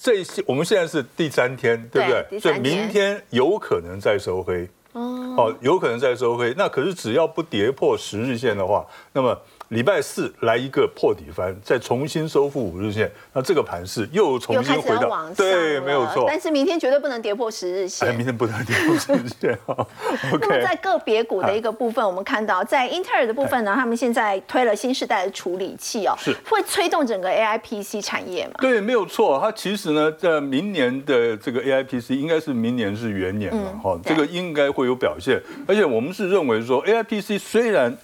[0.00, 2.38] 这我们现在是第三天，对不对？
[2.38, 6.52] 所以明天有可能再收黑，哦，有可能再收黑。
[6.58, 9.34] 那可是只要不跌破十日线的话，那么
[9.68, 16.26] 礼拜四来一个破底翻，再重新收复五日线，那这个盘势又重新回到对，没有错。
[16.28, 18.24] 但是明天绝对不能跌破十日哎，线明。
[18.24, 19.86] 天不能跌破十日线啊。
[20.40, 28.54] 那么在个别股的一个部分，我们看到在英特尔的部分呢，他们现在推了新时代的处理器哦，是会推动整个 AI PC 产业嘛？
[28.60, 29.38] 对，没有错。
[29.42, 35.42] 它其实呢，在明年的这个 AIPC 应该是明年是元年了哈、对这个应该会有表现。
[35.66, 37.94] 而且我们是认为说 AIPC 虽然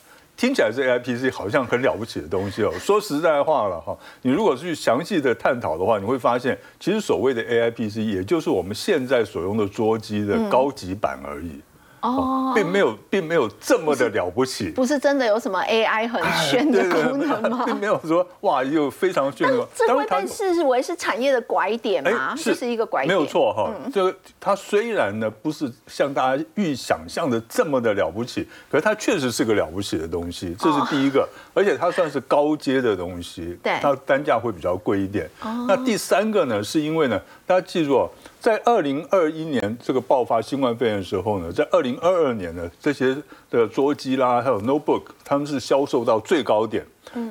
[0.40, 11.60] 听起来是 AIPC 好像很了不起的东西哦，说实在话了哈，你如果去详细的探讨的话，你会发现其实所谓的 AIPC 也就是我们现在所用的桌机的高级版而已。
[12.00, 17.64] 哦，并没有，并没有这么的了不起，不是真的有什么 AI 很炫的功能吗？
[17.66, 19.66] 并没有说哇，又非常炫的。
[19.74, 22.34] 这会被视为是产业的拐点吗？
[22.36, 23.70] 这是一个拐点，没有错哈。
[23.92, 35.28] 这个它虽然呢不是像大家预想象的这么的了不起，可是它确实是个了不起的东西，这是第一个，而且它算是高阶的东西，对，它单价会比较贵一点。
[35.68, 38.08] 那第三个呢，是因为呢，大家记住。
[38.40, 43.14] 在二零二一年这个爆发新冠肺炎的时候呢，在二零二二年呢，这些
[43.50, 46.84] 的桌机啦，还有 notebook，他们是销售到最高点。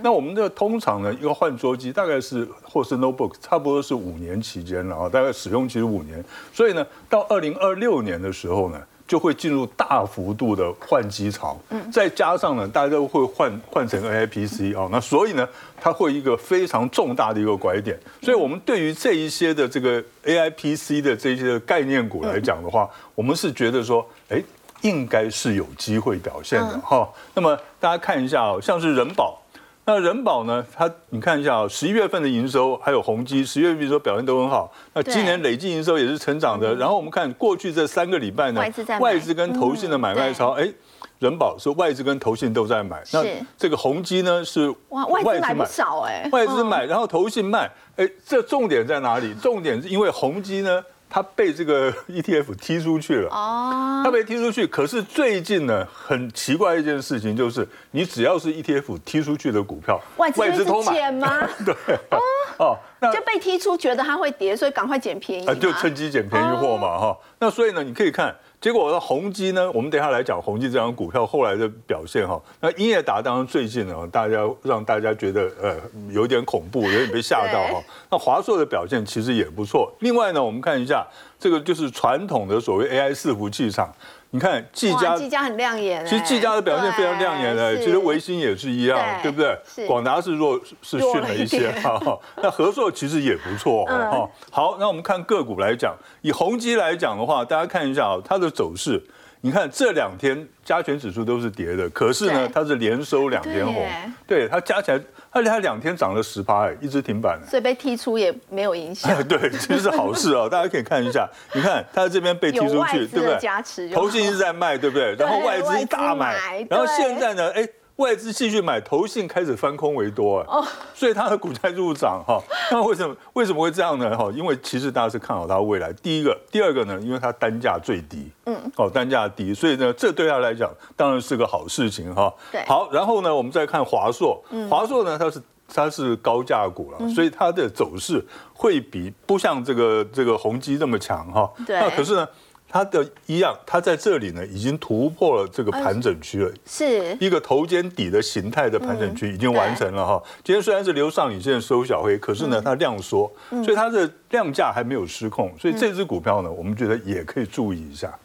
[0.03, 6.23] 那我们的通常呢，一个换桌机大概是或是 notebook，差不多是五年期间了啊，大概使用期是五年。
[6.53, 8.79] 所以呢，到二零二六年的时候呢。
[9.09, 15.49] 就会进入大幅度的换机潮，嗯，再加上呢，大家都会换换成 A I P C 啊，那所以呢，
[15.81, 17.99] 它会一个非常重大的一个拐点。
[18.21, 24.39] 所以，我们对于这一些的这个 A I P C 的这些概念股来讲的话，我们是觉得说，哎，
[24.81, 27.09] 应该是有机会表现的哈。
[27.33, 29.41] 那么大家看一下哦，像是人保。
[29.85, 30.63] 那人保呢？
[30.75, 34.71] 它你看一下啊，十一月份的营收还有宏基，十月份营收表现都很好。
[34.93, 36.75] 那今年累计营收也是成长的。
[36.75, 38.61] 然后我们看过去这三个礼拜呢，
[38.99, 40.71] 外资跟投信的买卖超，哎，
[41.17, 43.01] 人保是外资跟投信都在买。
[43.11, 43.23] 那
[43.57, 49.33] 这个宏基呢是哇，外资买不少哎，外资买，然后投信卖，哎，这重点在哪里？
[49.41, 50.83] 重点是因为宏基呢。
[51.09, 54.67] 他被这个 ETF 踢出去了哦，他被踢出去。
[54.67, 61.47] 可是最近呢，很奇怪一件事情就是，你只要是 ETF 踢出去的股票，外资偷买吗？
[61.65, 61.73] 对
[62.11, 62.19] 哦
[62.59, 62.77] 哦，
[63.11, 67.17] 就被踢出，觉得它会跌，所以赶快捡便宜啊，就趁机捡便宜货嘛哈。
[67.39, 68.35] 那所以呢，你可以看。
[68.61, 69.71] 结果呢宏基呢？
[69.71, 72.41] 我们等下来讲宏基这张股票后来的表现哈。
[72.59, 75.77] 那英业达当然最近呢，大家让大家觉得呃
[76.09, 77.81] 有点恐怖，有点被吓到哈。
[78.11, 79.89] 那华硕的表现其实也不错。
[79.99, 81.07] 另外呢，我们看一下
[81.39, 83.93] 这个就是传统的所谓 AI 伺服器厂。
[84.31, 86.05] 你看，技嘉，技嘉很亮眼。
[86.05, 89.87] 其实技嘉的表现非常亮眼的，其实维新也是一样，对不对？
[89.87, 91.99] 广达是弱，是逊了一些哈。
[92.41, 94.29] 那合作其实也不错哈。
[94.51, 99.03] 好，那我们看个股来讲，以宏基来讲的话，大家看一下啊，它的走势。
[99.41, 103.87] 你看这两天加权指数都是跌的，可是呢，它是连收两天红，
[104.27, 104.99] 对它加起来。
[105.31, 109.15] 而且它两天涨了十趴，哎，一直停板，所以被踢出也没有影响。
[109.27, 111.29] 对，这是好事哦， 大家可以看一下。
[111.53, 113.91] 你看它这边被踢出去，对不对？
[113.93, 115.13] 投信一直在卖，对不对？
[115.15, 117.67] 然后外资大买，然后现在呢，哎。
[117.99, 122.41] 外资继续买，投信开始翻空为多哦，所以它的股价入涨哈。
[122.71, 124.17] 那为什么为什么会这样呢？
[124.17, 125.91] 哈，因为其实大家是看好它未来。
[126.01, 132.33] 第一个，第二个呢，因为它单价最低，嗯，哦，单价低，所以呢，这对它来讲当然是个好事情哈。
[132.53, 141.51] 对，好，然后呢，我们再看华硕，华硕呢，它是它是高价股了，所以它的走势会比不像这个这个宏基这么强哈。
[141.67, 142.25] 对，那可是呢。
[142.71, 150.21] 它的一样，它在这里呢，已经突破了这个盘整区了，是一个头肩底的形态的盘整区已经完成了哈。
[150.43, 158.15] 今天虽然是留上影线收小黑，可是呢，它量缩，所以它的量价还没有失控，所以这只股票呢，我们觉得也可以注意一下。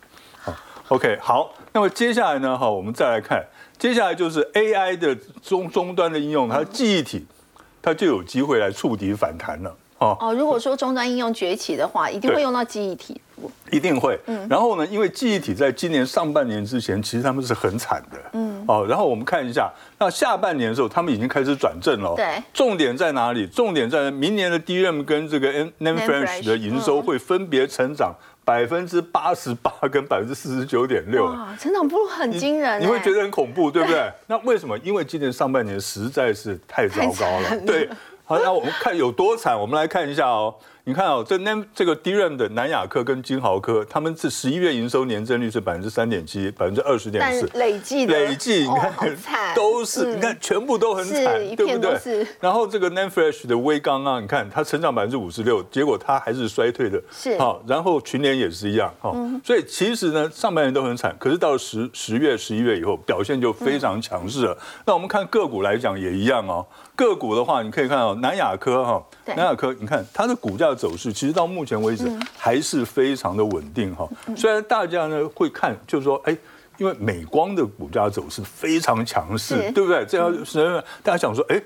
[0.42, 0.54] 好
[0.88, 3.42] ，OK，好，那么接下来呢，哈，我们再来看，
[3.78, 7.24] 接下来就是 AI 的终终端的应用，它记忆体，
[7.80, 9.74] 它就有机会来触底反弹了。
[9.98, 13.18] 哦，如果说终端应用崛起的话，一定会用到记忆体。
[13.70, 14.18] 一定会。
[14.26, 14.46] 嗯。
[14.48, 18.18] 然后呢，因为记忆体在今年上半年之前，其实他们是很惨的。
[18.32, 18.64] 嗯。
[18.66, 22.14] 哦，然后我们看一下，那下半年的时候，他们已经开始转正了。
[22.16, 22.42] 对。
[22.52, 23.46] 重点在哪里？
[23.46, 31.26] 重点在明年的 DRAM 跟这个 NAND Flash 的营收会分别成长百分之八十八 跟百分之四十九点六。
[31.26, 32.80] 哇，成长不很惊人。
[32.80, 34.10] 你会觉得很恐怖，对不对？
[34.28, 34.78] 那为什么？
[34.78, 37.60] 因为今年上半年实在是太糟糕了。
[37.66, 37.88] 对。
[38.26, 40.54] 好，那我们看有多惨，我们来看一下哦。
[40.86, 48.92] 你看哦，这那这个 DRAM 的南亚科跟金豪科，他们是十一月营收年增率是百分之三点七，百分之二十点四，累计累计，你看
[49.56, 51.24] 都是，你看全部都很惨，
[51.56, 52.26] 对不对？
[52.38, 57.62] 然后这个 NAND Flash 的微刚啊，你看它成长百分之五十六，结果它还是衰退的，是好。
[57.66, 64.58] 然后群联也是一样，哈，所以其实呢，上半年都很惨，可是到十十月、十一月以后，表现就非常强势了。
[64.84, 66.66] 那我们看个股来讲也一样哦。
[66.94, 74.08] 个股的话，你可以看到南亚科哈，南亚科，你看它的股价走势，其实到目前为止还是非常的稳定哈。
[74.36, 76.36] 虽然大家呢会看，就是说，哎，
[76.78, 80.04] 因为美光的股价走势非常强势，对不对？
[80.04, 81.62] 这样是大家想说，哎。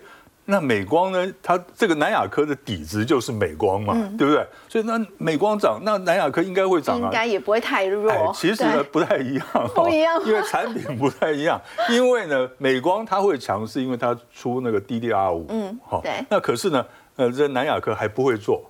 [0.51, 1.31] 那美光呢？
[1.43, 4.47] 它这个南亚科的底子就是美光嘛，对不对？
[4.67, 8.33] 所以那美光涨，那南亚科应该会涨啊，应该也不会太弱。
[8.35, 11.61] 其实呢，不太一样，不一样，因为产品不太一样。
[11.93, 16.25] 因为呢，美光它会强，势因为它出那个 DDR 五，嗯，好，对。
[16.31, 16.83] 那可是呢，
[17.19, 18.63] 呃，这南亚科还不会做。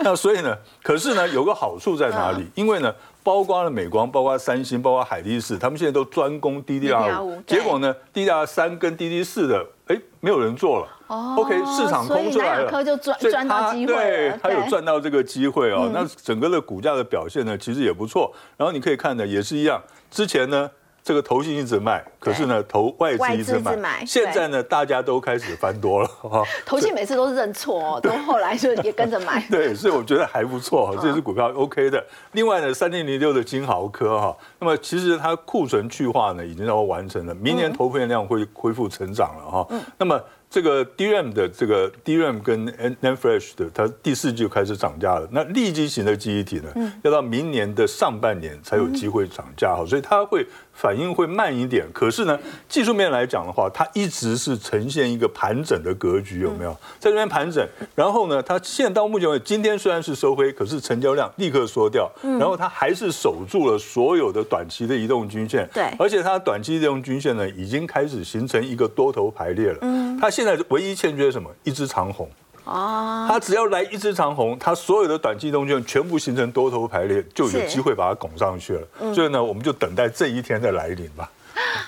[0.00, 2.46] 那所以呢，可是呢，有个好处在哪里？
[2.54, 2.90] 因为呢，
[3.22, 10.88] 包括了美光、包括三星、包括海力士，他们现在都专攻 DDR5，结果呢，DDR 三跟 DD 四的，哎，没有人做了。
[11.36, 15.90] OK，市场空出来了，所以就赚赚到机会对，他有赚到这个机会哦。
[15.92, 18.34] 那整个的股价的表现呢，其实也不错。
[18.56, 19.78] 然后你可以看的也是一样，
[20.10, 20.70] 之前呢。
[21.04, 24.02] 这个投信一直卖，可是呢，投外资一直买。
[24.06, 26.42] 现在呢，大家都开始翻多了哈。
[26.64, 29.44] 投信每次都是认错， 都后来就也跟着买。
[29.52, 32.02] 对，所以我觉得还不错，这支股票 OK 的。
[32.32, 39.68] 另外呢，三零零六的金豪科哈，那么其实它库存去化呢已经要完成了，明年投片量会恢复成长了哈。
[39.98, 40.18] 那么。
[40.50, 45.26] 这个 DRAM 的这个 DRAM 跟 NAND Flash 的，它第四季就开始涨价了。
[45.32, 51.86] 那立即型的记忆体呢，要到明年的上半年才有机会涨价哈，所以它会反应会慢一点。
[51.92, 56.72] 可是呢，技术面来讲的话，它一直是呈现一个盘整的格局，有没有？
[57.00, 57.66] 在这边盘整，
[57.96, 65.68] 然后呢，它现到目前为止，今天虽然是收黑，可是成交量立刻缩掉，然后它还是守住了所有的短期的移动均线。
[65.74, 69.78] 对，而且它短期移动均线呢，已经开始形成一个多头排列了。
[69.82, 71.50] 嗯，它现现在唯一欠缺什么？
[71.62, 72.28] 一只长红
[72.64, 79.14] 哦，它只要来一只长红，它所有的短期动券全部形成多头排列，就有机会把它拱上去了。
[79.14, 81.30] 所以呢，我们就等待这一天的来临吧。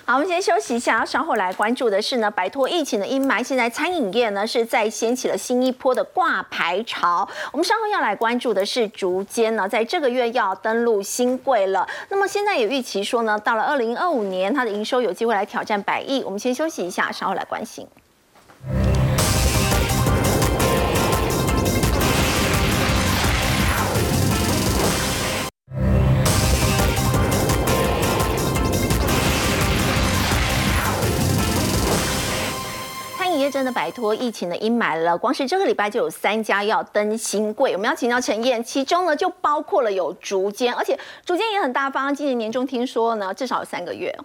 [0.05, 7.29] 好，我们先休息一下，稍后来关注的是呢，摆脱疫情的阴霾，现在餐饮业呢是在掀起了新一波的挂牌潮。
[7.51, 11.89] 我们稍后要来关注的是竹间呢，在这个月要登陆新贵了。
[12.11, 16.23] 那么现在也预期说呢，到了二零二五年，它的营收有机会来挑战百亿。
[16.23, 17.87] 我们先休息一下，稍后来关心。
[33.51, 35.17] 真的摆脱疫情的阴霾了。
[35.17, 42.15] 光是这个礼拜就有三家要登新贵，我们要请教陈燕，其中呢就包括了有竹间，而且竹间也很大方。
[42.15, 44.17] 今年年终听说呢，至少有三个月，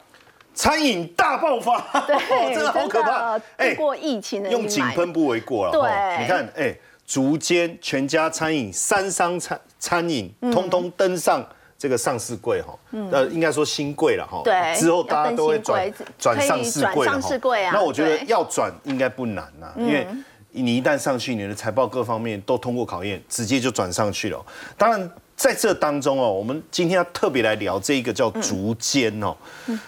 [0.53, 2.15] 餐饮大爆发，对，
[2.53, 3.39] 真的好可怕。
[3.57, 5.71] 哎，过疫情的用井喷不为过了。
[5.71, 11.45] 对，你看，哎，竹间、全家餐饮、三商餐餐饮，通通登上。
[11.81, 12.77] 这个上市柜哈，
[13.11, 14.43] 呃，应该说新贵了哈。
[14.43, 17.71] 对，之后大家都会转转上市柜上市柜啊。
[17.73, 20.05] 那我觉得要转应该不难呐，因为
[20.51, 24.45] 你一旦上去，你的财报各方面都通过考验，直接就转上去了。
[24.77, 25.11] 当然。
[25.41, 29.35] 在这当中哦，我们今天要特别来聊这一个叫竹煎哦。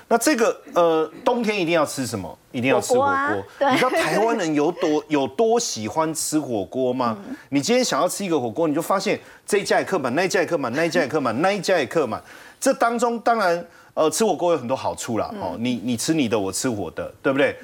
[0.08, 2.36] 那这个呃，冬天一定要吃什么？
[2.51, 3.70] 一定要吃火锅。
[3.70, 7.16] 你知道台湾人有多 有多喜欢吃火锅吗？
[7.49, 12.20] 你今天想要吃一个火锅，你就发现这一家也客满，那一家也客满，那一家也客满，那一家也客满。
[12.60, 15.32] 这当中当然呃，吃火锅有很多好处啦。
[15.39, 17.56] 哦，你你吃你的，我吃我的，对不对？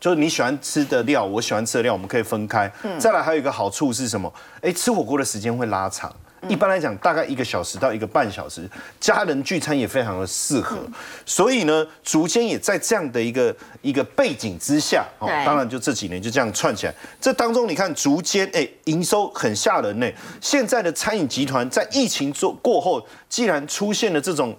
[0.00, 2.72] 就是你喜欢吃的料，我喜欢吃的料，我们可以分开。
[2.98, 4.32] 再来还有一个好处是什么？
[4.62, 6.10] 哎，吃火锅的时间会拉长。
[6.48, 8.68] 一般来讲，大概一个小时到一个半小时，
[9.00, 10.78] 家人聚餐也非常的适合。
[11.26, 16.94] 所以呢，竹间也在这样的一个一个背景之下，哦，当然就这几年就这样串起来。
[17.20, 20.08] 这当中你看竹间，哎，营收很吓人呢。
[20.40, 24.56] 现在的餐饮集团在疫情做过后，既然出现了这种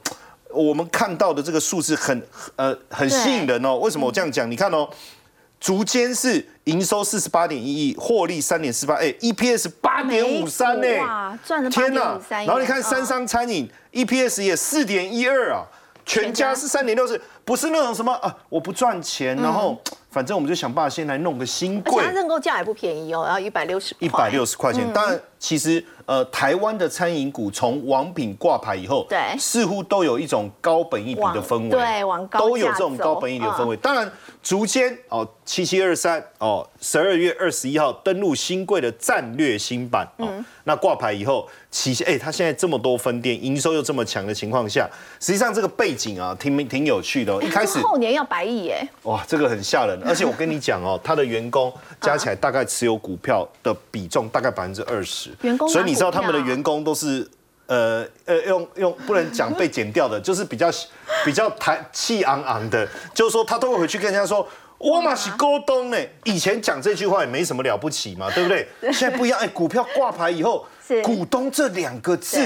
[0.50, 2.22] 我们看到的这个数字，很
[2.56, 3.78] 呃很吸引人哦。
[3.78, 4.50] 为什么我这样讲？
[4.50, 4.90] 你看哦。
[5.60, 12.20] 竹间是营收四十八点一亿，获利三点四八，哎，EPS 八点五三呢，哇，赚了天哪！
[12.30, 15.66] 然后你看三商餐饮，EPS 也四点一二啊，
[16.06, 19.78] 全家是三点六四，不是那种什么啊，我不赚钱，然后。
[20.12, 24.92] 反正我们就想办法先来弄个新贵，它认购价也不便宜哦，要一百六十，一百六十块钱。
[24.92, 33.78] 当然，其实呃，台湾的餐饮股从王品挂牌以后，对，似乎都有一种高本益比的氛围，对，往高都有这种高本益比的氛围。
[33.78, 34.12] 当然，
[34.42, 40.28] 竹间哦，七七二三哦，十二月二十一号登陆新贵的战略新版哦，
[40.64, 47.32] 那挂牌以后，旗哎，它现在这么多分店，营收又这么强的情况下，实际上这个背景啊，挺挺有趣的。
[47.34, 50.02] 哦一开始后年要百亿耶，哇，这个很吓人。
[50.04, 51.72] 而且我跟你讲哦，他的员工
[52.02, 57.28] 加起来大概持有股票的比重大概百分之二十，员工，所以你知道他们的员工都是
[57.68, 60.70] 呃呃用用不能讲被减掉的， 就是比较
[61.26, 65.98] 比较抬气昂昂的，就是说他都会回去跟人家说，我嘛是股东呢。
[66.24, 68.68] 以前讲这句话也没什么了不起嘛，对不对？
[68.94, 70.66] 现在不一样，哎，股票挂牌以后，
[71.04, 72.40] 股东这两个字。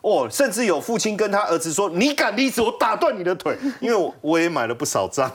[0.00, 5.30] 哦，甚至有父亲跟他儿子说：“你敢离职，我打断你的腿。”因为我我也买了不少张。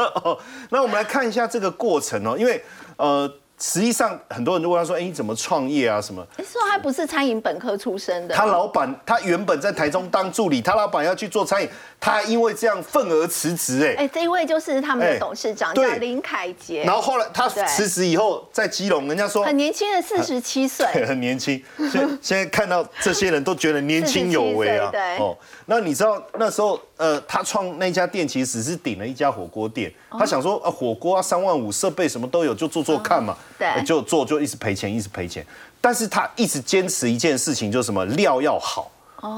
[0.68, 2.62] 那我们来看一下这个过程哦，因为
[2.96, 3.28] 呃，
[3.66, 5.98] 实际上很多人都问他说：“哎，你怎么创业啊？
[5.98, 13.82] 什么？”你说他不是餐饮本科出身的，他老板他原本在台中当助理，他老板要去做餐饮，他因为这样愤而辞职。
[13.82, 16.84] 哎，哎，这一位就是他们的董事长，叫林凯杰。
[16.84, 21.60] 然后后来他辞职以后，在基隆，人家说很年轻的四十七岁， 很年轻。
[21.90, 24.90] 现现在看到这些人都觉得年轻有为啊。
[24.92, 25.34] 对哦，
[25.64, 33.34] 那你知道那时候呃，他创那家店其实只是顶了一家火锅店，他想说啊，火锅啊三万五，设备什么都有，就做做看嘛。
[33.58, 35.44] 对，就做就一直赔钱，一直赔钱。
[35.80, 38.90] 但是他一直坚持一件事情，就是什么料要好。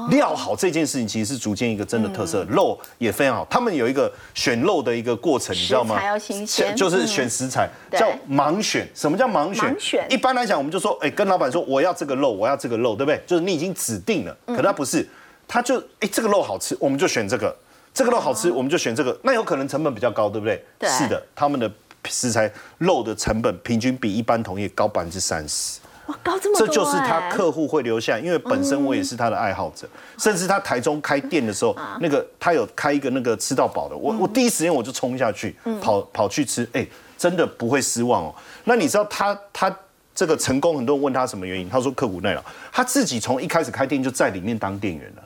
[0.09, 3.47] 料好这件事情其实是逐渐一个真的特色，肉也非常好。
[3.49, 5.95] 他们有一个选肉的一个过程，你知道吗？
[5.95, 8.85] 食材要新鲜，就是选食材叫盲选。
[8.93, 10.05] 什么叫盲选？
[10.09, 13.21] 一般来讲，我们就说，哎，跟老板说我要这个肉，我要这个肉，对不对？
[13.25, 14.37] 就是你已经指定了。
[14.47, 15.07] 可他不是，
[15.47, 17.49] 他就哎这个肉好吃，我们就选这个；
[17.93, 19.17] 这个肉好吃，我们就选这个。
[19.23, 20.61] 那有可能成本比较高，对不对？
[20.77, 20.89] 对。
[20.89, 21.71] 是的，他们的。
[22.09, 26.67] 食材肉的成本平均比一般同业高百分之三十，哇，高这么多！
[26.67, 29.87] 这就是他客户会留下，因为本身我也是他的爱好者，
[30.17, 36.87] 甚至他台中开店的时候，那个他有开一个那个吃到饱的，我我第一时间我就冲下去，跑跑去吃，哎，
[37.17, 38.35] 真的不会失望哦。
[38.63, 39.75] 那你知道他他
[40.15, 42.41] 这个成功，很多人问他什么原因，他说刻苦耐劳，
[42.71, 45.23] 他自己从一开始开店就在里面当店员了。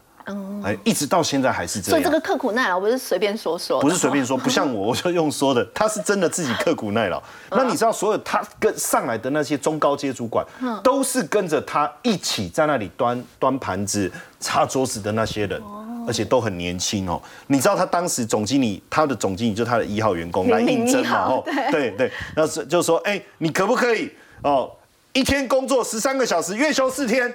[0.64, 1.92] 哎，一直到现在还是这样。
[1.92, 7.22] 所以这个刻苦耐劳不是随便说说，不是随便说，不像我，我就用说的，他是真的自己刻苦耐劳。
[7.50, 10.46] 那你知道，所有他跟上来的那些中高阶主管，
[10.84, 15.62] 都是跟着他一起在那里端端盘子、擦桌子的那些人，
[16.08, 17.22] 而且都很年轻哦。
[17.48, 21.26] 你知道他当时总经理，他的总经理就他的一号员工来应征嘛？
[21.26, 24.12] 哦，对对，那是就说，哎，你可不可以
[24.44, 24.72] 哦，
[25.14, 27.34] 一天工作十三个小时，月休四天？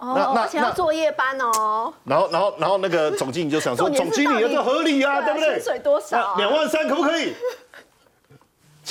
[0.00, 1.92] 哦，而且要作业班哦。
[2.04, 5.54] 然后，然后，然后那个总经理就想说，总经理这合理啊，对不对？
[5.54, 6.34] 薪水多少？
[6.36, 7.34] 两万三可不可以？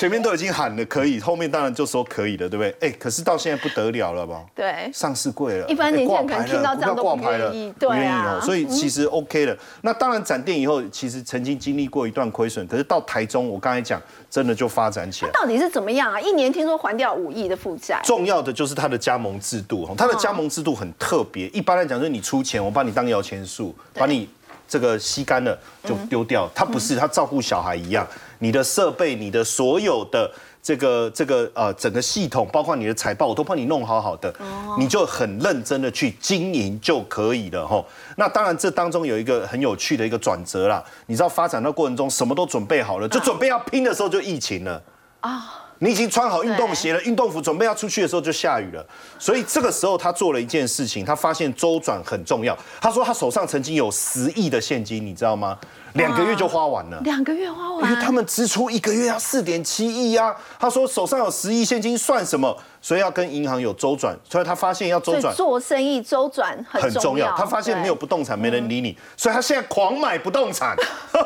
[0.00, 2.74] 前面都已经喊了可以，后面当然就说可以了，对不对？
[2.80, 4.42] 哎，可是到现在不得了了吧？
[4.54, 9.54] 对，上市贵了，一般年轻人可能听到这样都不愿意，对啊，所以其实 OK 了。
[9.82, 15.30] 那当然展店以后，其实曾经经历过一段亏损，可是到台中，我刚才讲，真的就发展起来。
[15.32, 16.18] 到底是怎么样啊？
[16.18, 18.00] 一年听说还掉五亿的负债。
[18.02, 21.46] 重要的就是它的加盟制度，它的加盟制度很特别。
[21.48, 24.26] 一般来讲，就是你出钱，我把你当摇钱树，把你
[24.66, 26.48] 这个吸干了就丢掉。
[26.54, 28.06] 它不是，它照顾小孩一样，
[28.40, 30.30] 你的设备，你的所有的。
[30.62, 34.30] 这个这个呃，整个系统包括你的财报，我都帮你弄好好的，
[34.78, 37.82] 你就很认真的去经营就可以了哈。
[38.16, 40.84] 那当然，这当中有一个很有趣的一个转折啦。
[41.06, 44.82] 你知道，发展的过程中什么都准备好了，就准备要拼的时候就疫情了
[45.20, 45.66] 啊。
[45.78, 48.86] 你已经穿好运动鞋了，运动服准备要出去的时候就下雨了。
[49.18, 52.54] 所以这个时候他做了一件事情，他发现周转很重要。
[52.82, 55.58] 他说他手上曾经有十亿的现金，你知道吗？
[55.94, 60.34] 两个月就花完了，两个月花完，因为他们支出一个月要四点七亿呀。
[60.58, 62.56] 他说手上有十亿现金算什么？
[62.82, 64.16] 所以要跟银行有周转。
[64.28, 67.34] 所以他发现要周转，做生意周转很重要。
[67.36, 70.76] 他发现没有不动产没人理你，所以他现在狂买不动产。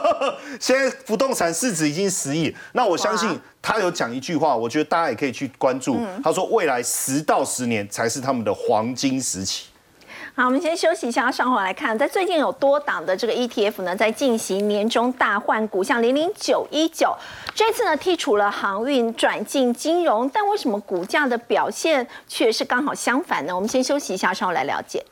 [0.60, 2.54] 现在不动产市值已经十亿。
[2.72, 5.98] 那我相信他有讲一句话，我觉得大家也可以去关注。
[6.22, 9.66] 他说未来十到十年才是他们的黄金时期。
[10.36, 11.96] 好，我们先休息一下，稍后来看。
[11.96, 17.16] 在最近有多档的这个 ETF 呢，在进行年终大换股，像零零九一九，
[17.54, 23.54] 这次呢剔除了航运，转进金融，但为什么股价的表现却是刚好相反呢？
[23.54, 25.04] 我们先休息一下，稍后来了解。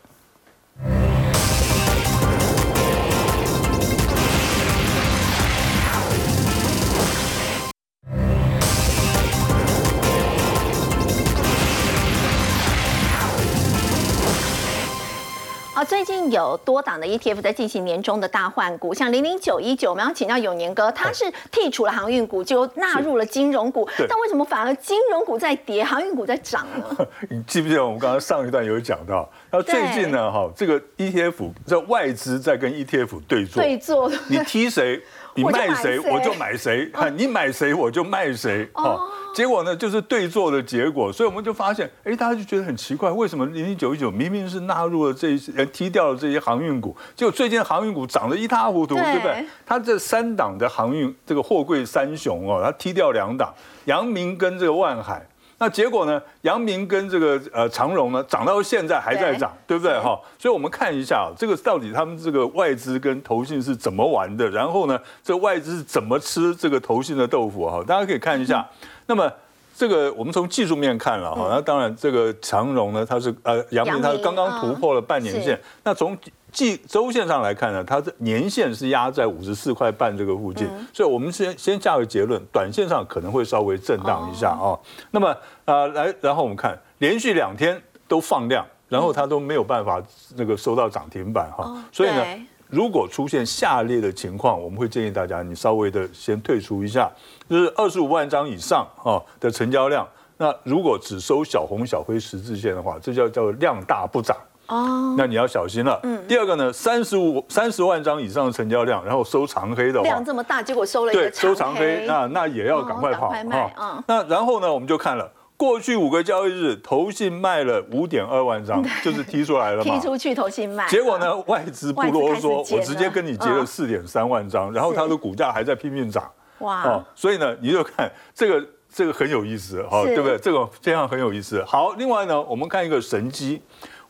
[15.85, 27.07] 最近有多档的 ETF 在进行年终的大换股，像零零九一九，我们要请教永年哥，他是剔除了航运股，就纳入了金融股，但为什么反而金融股在跌，航运股在涨呢？
[27.31, 35.03] 你记不记得我们刚刚上一段有讲到，然后最近呢，哈，这个 ETF 在外资在跟 ETF 对坐，对坐，你踢谁？
[35.35, 39.01] 你卖谁我就买谁 你买谁我就卖谁，哦，
[39.35, 49.45] 结果呢就是对做的结果，所以我们就发现，哎，大家就觉得很奇怪，为什么零零九一九明明是纳入了这些，踢掉了这些航运股，结果最近航运股涨得一塌糊涂，对不对？
[49.65, 53.53] 它这三档的航运这个货柜三雄哦，它踢掉两档，
[53.87, 55.27] 阳明跟这个万海。
[55.63, 56.21] 那结果呢？
[56.41, 60.21] 阳明跟这个呃长荣呢，涨到现在还在涨，对不对哈？
[60.37, 67.81] 所以我们看一下这个到底他们这个外资跟投信是怎么玩的，然后呢，这外资是怎么吃这个投信的豆腐哈？
[67.87, 68.69] 大家可以看一下。
[69.07, 69.33] 那么
[69.77, 76.19] 这个我们从技术面看了哈，那当然这个长荣呢，它是呃阳明它刚刚突破了半年线，那从
[76.53, 84.79] 季周线上来看呢，它的年线是压在五十四块半这个附近，所以我们先先下个结论，短线上可能会稍微震荡一下啊。
[85.11, 85.35] 那么
[85.65, 90.01] 呃来，然后我们看连续两天都放量，然后它都没有办法
[90.37, 92.25] 那个收到涨停板哈，所以呢。
[92.73, 97.13] 如果出现下列的情况，我们会建议大家你稍微的先退出一下，
[97.47, 100.09] 就是二十五万张以上啊的成交量。
[100.39, 104.35] 那如果只收小红小灰十字线的话，这叫叫量大不涨
[104.67, 105.99] 哦，那你要小心了。
[106.03, 106.27] 嗯。
[106.27, 113.29] 第二个呢，三十五三十万张以上的成交量，然后收长黑的话，量这么大，结果收了一个收长黑，那那也要赶快跑
[113.77, 114.03] 啊。
[114.07, 115.31] 那然后呢，我们就看了。
[115.55, 119.85] 过去五个交易日，投信卖了五点二万张，就是踢出来了嘛。
[119.95, 120.89] 踢出去，投信卖。
[120.89, 126.29] 结果呢，外资不啰嗦，我直接跟你结了四点三万张，然后它的股价还在拼命涨。
[126.59, 126.83] 哇！
[126.83, 130.37] 哦，所以呢，你就看这个，这个很有意思，哦，对不对？
[130.39, 131.63] 这个这样很有意思。
[131.65, 133.63] 好，另外呢，我们看一个神机。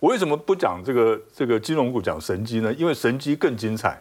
[0.03, 2.73] 我为什么不讲这个这个金融股，讲神机呢？
[2.73, 3.97] 因为神机更精彩。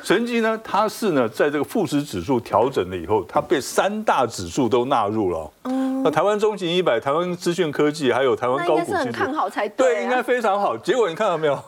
[0.00, 5.50] 神机呢，它是呢，在这个富时指数调整了以后，它被三大指数都纳入了。
[5.64, 6.04] 嗯。
[6.04, 9.96] 那台湾中型一百、台湾资讯科技，还有台湾高股是很看好才对。
[9.96, 10.76] 对，应该非常好。
[10.76, 11.60] 结果你看到没有？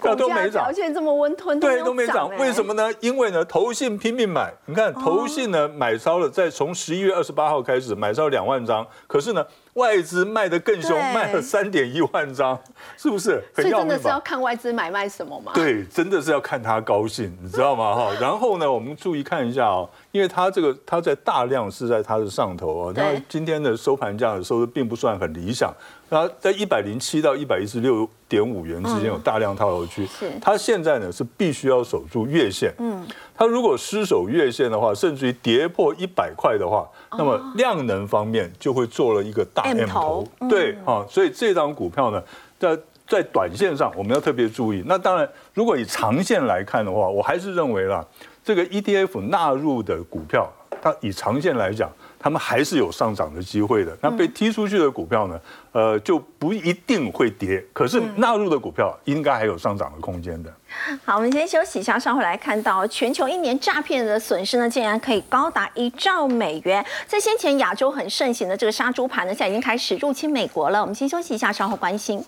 [0.00, 2.30] 都没涨，表现这么温吞，对，都没涨。
[2.38, 2.88] 为什么呢？
[3.00, 4.54] 因为呢，投信拼命买。
[4.66, 9.44] 你看，投信呢买超了，在从十一月二十八号开始买超两万张，可是呢，
[9.74, 12.58] 外资卖的更凶，卖了三点一万张，
[12.96, 13.42] 是不是？
[13.54, 15.52] 所以真的是要看外资买卖什么吗？
[15.54, 17.94] 对，真的是要看他高兴，你知道吗？
[17.94, 25.72] 哈， 然后呢，我们注意看一下哦，因为它这个它在大量是在它的上头啊，它今天的收盘价的收的并不算很理想。
[26.10, 33.02] 它在一百零七到一百一十六点五元之间有大量套牢区，是它现在呢是必须要守住月线，嗯，
[33.42, 36.88] 它如果失守月线的话，甚至于跌破一百块的话，
[37.18, 42.22] 那么量能方面就会做了一个大 M 头，对，啊，所以这张股票呢，
[42.56, 44.84] 在在短线上我们要特别注意。
[44.86, 48.06] 那当然，如果以长线来看的话，我还是认为啦，
[48.44, 50.48] 这个 ETF 纳入的股票，
[50.80, 51.90] 它以长线来讲。
[52.22, 53.96] 他们还是有上涨的机会的。
[54.00, 55.40] 那被踢出去的股票呢？
[55.72, 57.62] 呃，就不一定会跌。
[57.72, 60.54] 可是纳入的股票应该还有上涨的空间的。
[61.04, 66.84] 好，我们先休息一下，稍后来看到全球一年诈骗的损失呢，竟然可以高达一兆美元。
[67.06, 70.80] 在先前亚洲很盛行的这个杀猪盘呢，现在已经开始入侵美国了。
[70.80, 72.24] 我们先休息一下，稍后关心。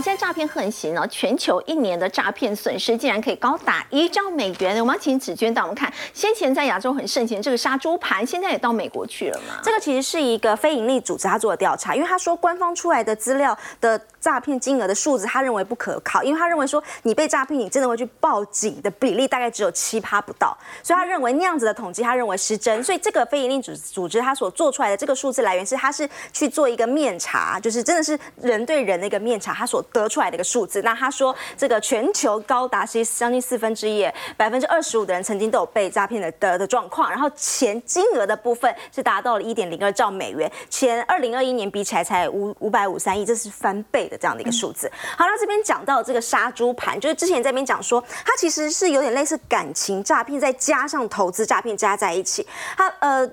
[0.00, 4.80] 现在诈骗横行呢，全球一年的诈骗损失竟然可以高达一兆美元。
[4.80, 9.60] 我们要请紫娟带我们看，先前在亚洲很盛行这个杀猪盘，现在也到美国去了吗？
[9.62, 22.82] 这个其实是一个非营利组织他做的调查，因为他说官方出来的资料的诈骗金额的数字，他认为不可靠，因为他认为说你被诈骗，你真的会去报警的比例大概只有七趴不到，所以他认为那样子的统计，他认为失真。
[22.82, 29.84] 所以这个非营利组组织他所做出来的这个数字来源是，他是去做一个面查，就是真的是人对人的一个面查，他所。
[29.92, 44.90] 得出来的一个数字，那他说这个全球高达其实将近四分之一，百分之二十五的人曾经都有被诈骗的的的状况，然后钱金额的部分是达到了一点零二兆美元，前二零二一年比起来才五五百五三亿，这是翻倍的这样的一个数字。
[45.16, 53.30] 好，那这边讲到这个杀猪盘，就是之前在边讲说，它其实是有点类似感情诈骗，再加上投资诈骗加在一起，它呃。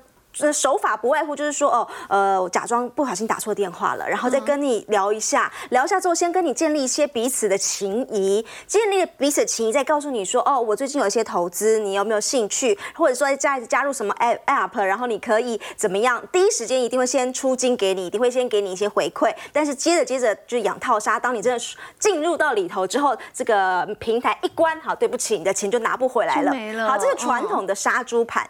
[0.53, 12.77] 手法不外乎就是说，哦，呃，我假装不小心打错电话了，然后再跟你聊一下，聊一下之后，先跟你建立一些彼此的情谊，建立彼此的情谊，再告诉你说，哦，我最近有一些投资，你有没有兴趣？
[12.95, 16.21] 或者说加加入什么 app，然后你可以怎么样？
[16.31, 21.59] 第一时间一定会先出金给你，一定会先给你一些回馈，但是接着接着就养套杀，当你真的
[21.99, 26.51] 进入到里头之后，这个平台一关，好，对不起，你的钱就拿不回来了。
[26.88, 28.47] 好，这是传统的杀猪盘。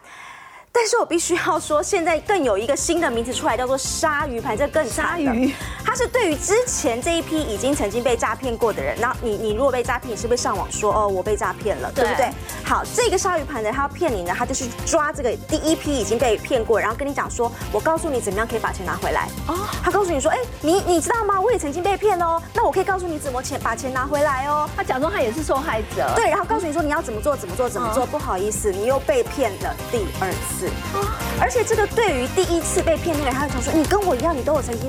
[0.80, 5.52] 但是我必须要说，现在更有一个新的名词出来，叫做鲨鱼盘，这更鲨鱼。
[5.84, 12.30] 它是对于之前这一批已经曾经被诈骗过的人，然后你你如果被诈骗，你是不是上网说哦我被诈骗了，对不对？
[12.64, 19.28] 好，这个鲨鱼盘呢，他要骗你呢，他就是抓这个第一批已经被骗过，然后跟你讲说，我告诉你怎么样可以把钱拿回来。
[19.48, 21.42] 哦，他告诉你说，哎，你你知道吗？
[21.42, 24.70] 我也曾经被骗哦，那我可以告诉你怎么钱把钱拿回来哦。
[24.76, 30.67] 他假装他也是受害者，对，然后告诉你说你要怎么做怎么做怎么做，不好意思，你又被骗了第二次。
[31.40, 34.86] 而且这个对于第一次被骗那个人，他会想说：“你跟我一样，你都有曾经